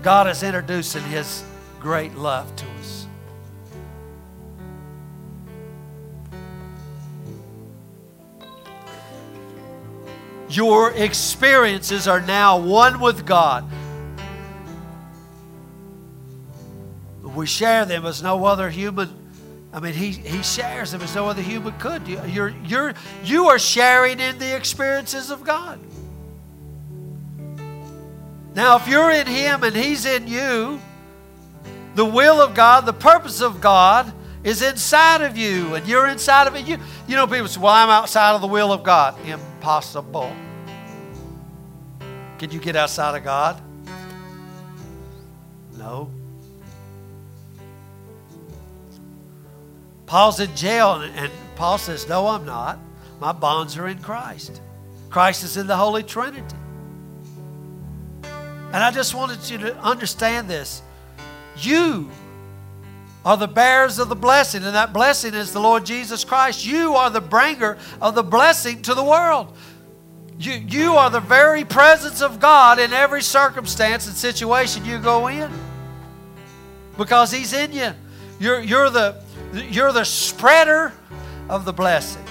[0.04, 1.44] God is introducing his
[1.82, 3.08] great love to us.
[10.50, 13.70] Your experiences are now one with God.
[17.38, 19.10] We share them as no other human.
[19.72, 22.08] I mean, he, he shares them as no other human could.
[22.08, 22.94] You, you're, you're,
[23.24, 25.80] you are sharing in the experiences of God.
[28.56, 30.82] Now, if you're in Him and He's in you,
[31.94, 34.12] the will of God, the purpose of God
[34.44, 36.66] is inside of you, and you're inside of it.
[36.66, 39.16] You, you know, people say, Well, I'm outside of the will of God.
[39.28, 40.36] Impossible.
[42.40, 43.62] Can you get outside of God?
[45.78, 46.10] No.
[50.08, 52.80] Paul's in jail, and Paul says, No, I'm not.
[53.20, 54.62] My bonds are in Christ.
[55.10, 56.56] Christ is in the Holy Trinity.
[58.24, 60.82] And I just wanted you to understand this.
[61.58, 62.10] You
[63.26, 66.66] are the bearers of the blessing, and that blessing is the Lord Jesus Christ.
[66.66, 69.56] You are the bringer of the blessing to the world.
[70.40, 75.28] You, you are the very presence of God in every circumstance and situation you go
[75.28, 75.52] in
[76.98, 77.92] because He's in you.
[78.40, 79.22] You're, you're, the,
[79.54, 80.94] you're the spreader
[81.50, 82.24] of the blessing.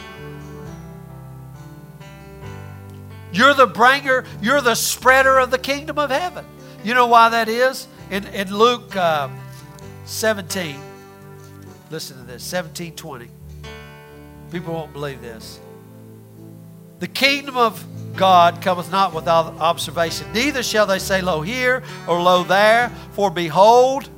[3.33, 6.45] You're the bringer, you're the spreader of the kingdom of heaven.
[6.83, 7.89] You know why that is?
[8.11, 9.29] In, in Luke uh,
[10.05, 10.81] 17,
[11.91, 13.29] listen to this 17 20.
[14.51, 15.61] People won't believe this.
[16.99, 17.85] The kingdom of
[18.15, 23.31] God cometh not without observation, neither shall they say, Lo here or lo there, for
[23.31, 24.09] behold,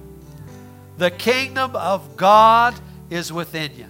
[0.97, 2.75] the kingdom of God
[3.11, 3.87] is within you.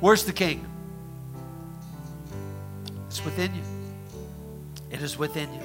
[0.00, 0.70] Where's the kingdom?
[3.08, 3.62] It's within you.
[4.90, 5.60] It is within you.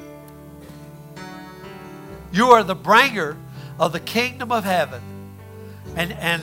[2.31, 3.37] You are the bringer
[3.79, 5.01] of the kingdom of heaven.
[5.95, 6.41] And, and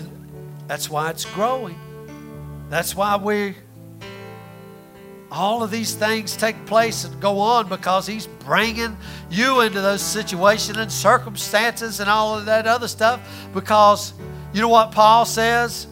[0.69, 1.79] that's why it's growing.
[2.69, 3.57] That's why we,
[5.33, 8.97] all of these things take place and go on because He's bringing
[9.31, 13.21] you into those situations and circumstances and all of that other stuff.
[13.53, 14.13] Because
[14.53, 15.87] you know what Paul says?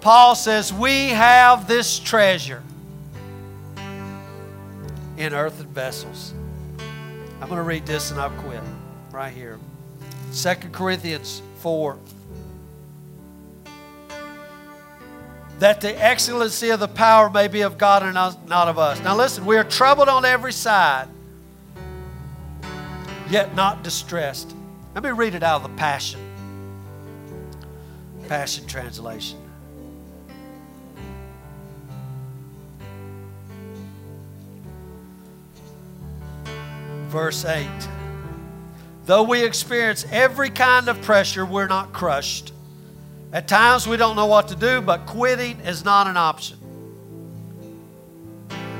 [0.00, 2.62] Paul says, We have this treasure
[5.16, 6.34] in earthen vessels.
[7.40, 8.60] I'm going to read this and I'll quit
[9.10, 9.58] right here.
[10.34, 11.98] 2 Corinthians 4.
[15.58, 19.00] That the excellency of the power may be of God and not of us.
[19.00, 21.08] Now listen, we are troubled on every side,
[23.28, 24.54] yet not distressed.
[24.94, 26.31] Let me read it out of the Passion.
[28.32, 29.38] Passion Translation.
[37.08, 37.68] verse 8.
[39.04, 42.54] Though we experience every kind of pressure, we're not crushed.
[43.34, 46.56] At times we don't know what to do, but quitting is not an option.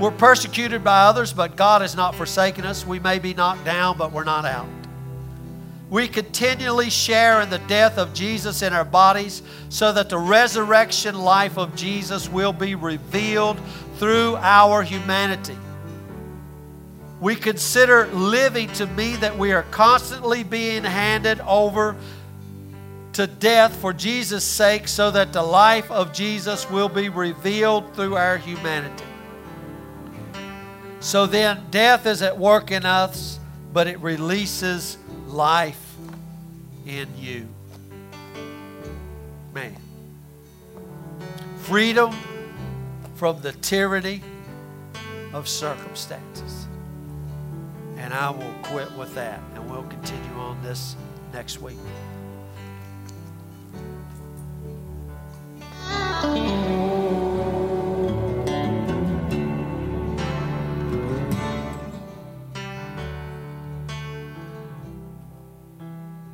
[0.01, 2.87] We're persecuted by others, but God has not forsaken us.
[2.87, 4.81] We may be knocked down, but we're not out.
[5.93, 11.16] We continually share in the death of Jesus in our bodies so that the resurrection
[11.19, 13.60] life of Jesus will be revealed
[13.98, 15.56] through our humanity
[17.23, 21.94] we consider living to mean that we are constantly being handed over
[23.12, 28.16] to death for Jesus' sake so that the life of Jesus will be revealed through
[28.16, 29.05] our humanity.
[30.98, 33.39] So then, death is at work in us,
[33.73, 34.98] but it releases
[35.28, 35.81] life
[36.86, 37.48] in you.
[39.52, 39.76] Man.
[41.59, 42.14] Freedom
[43.14, 44.22] from the tyranny
[45.32, 46.66] of circumstances.
[47.96, 50.96] And I will quit with that, and we'll continue on this
[51.32, 51.78] next week.
[56.22, 56.91] Thank you.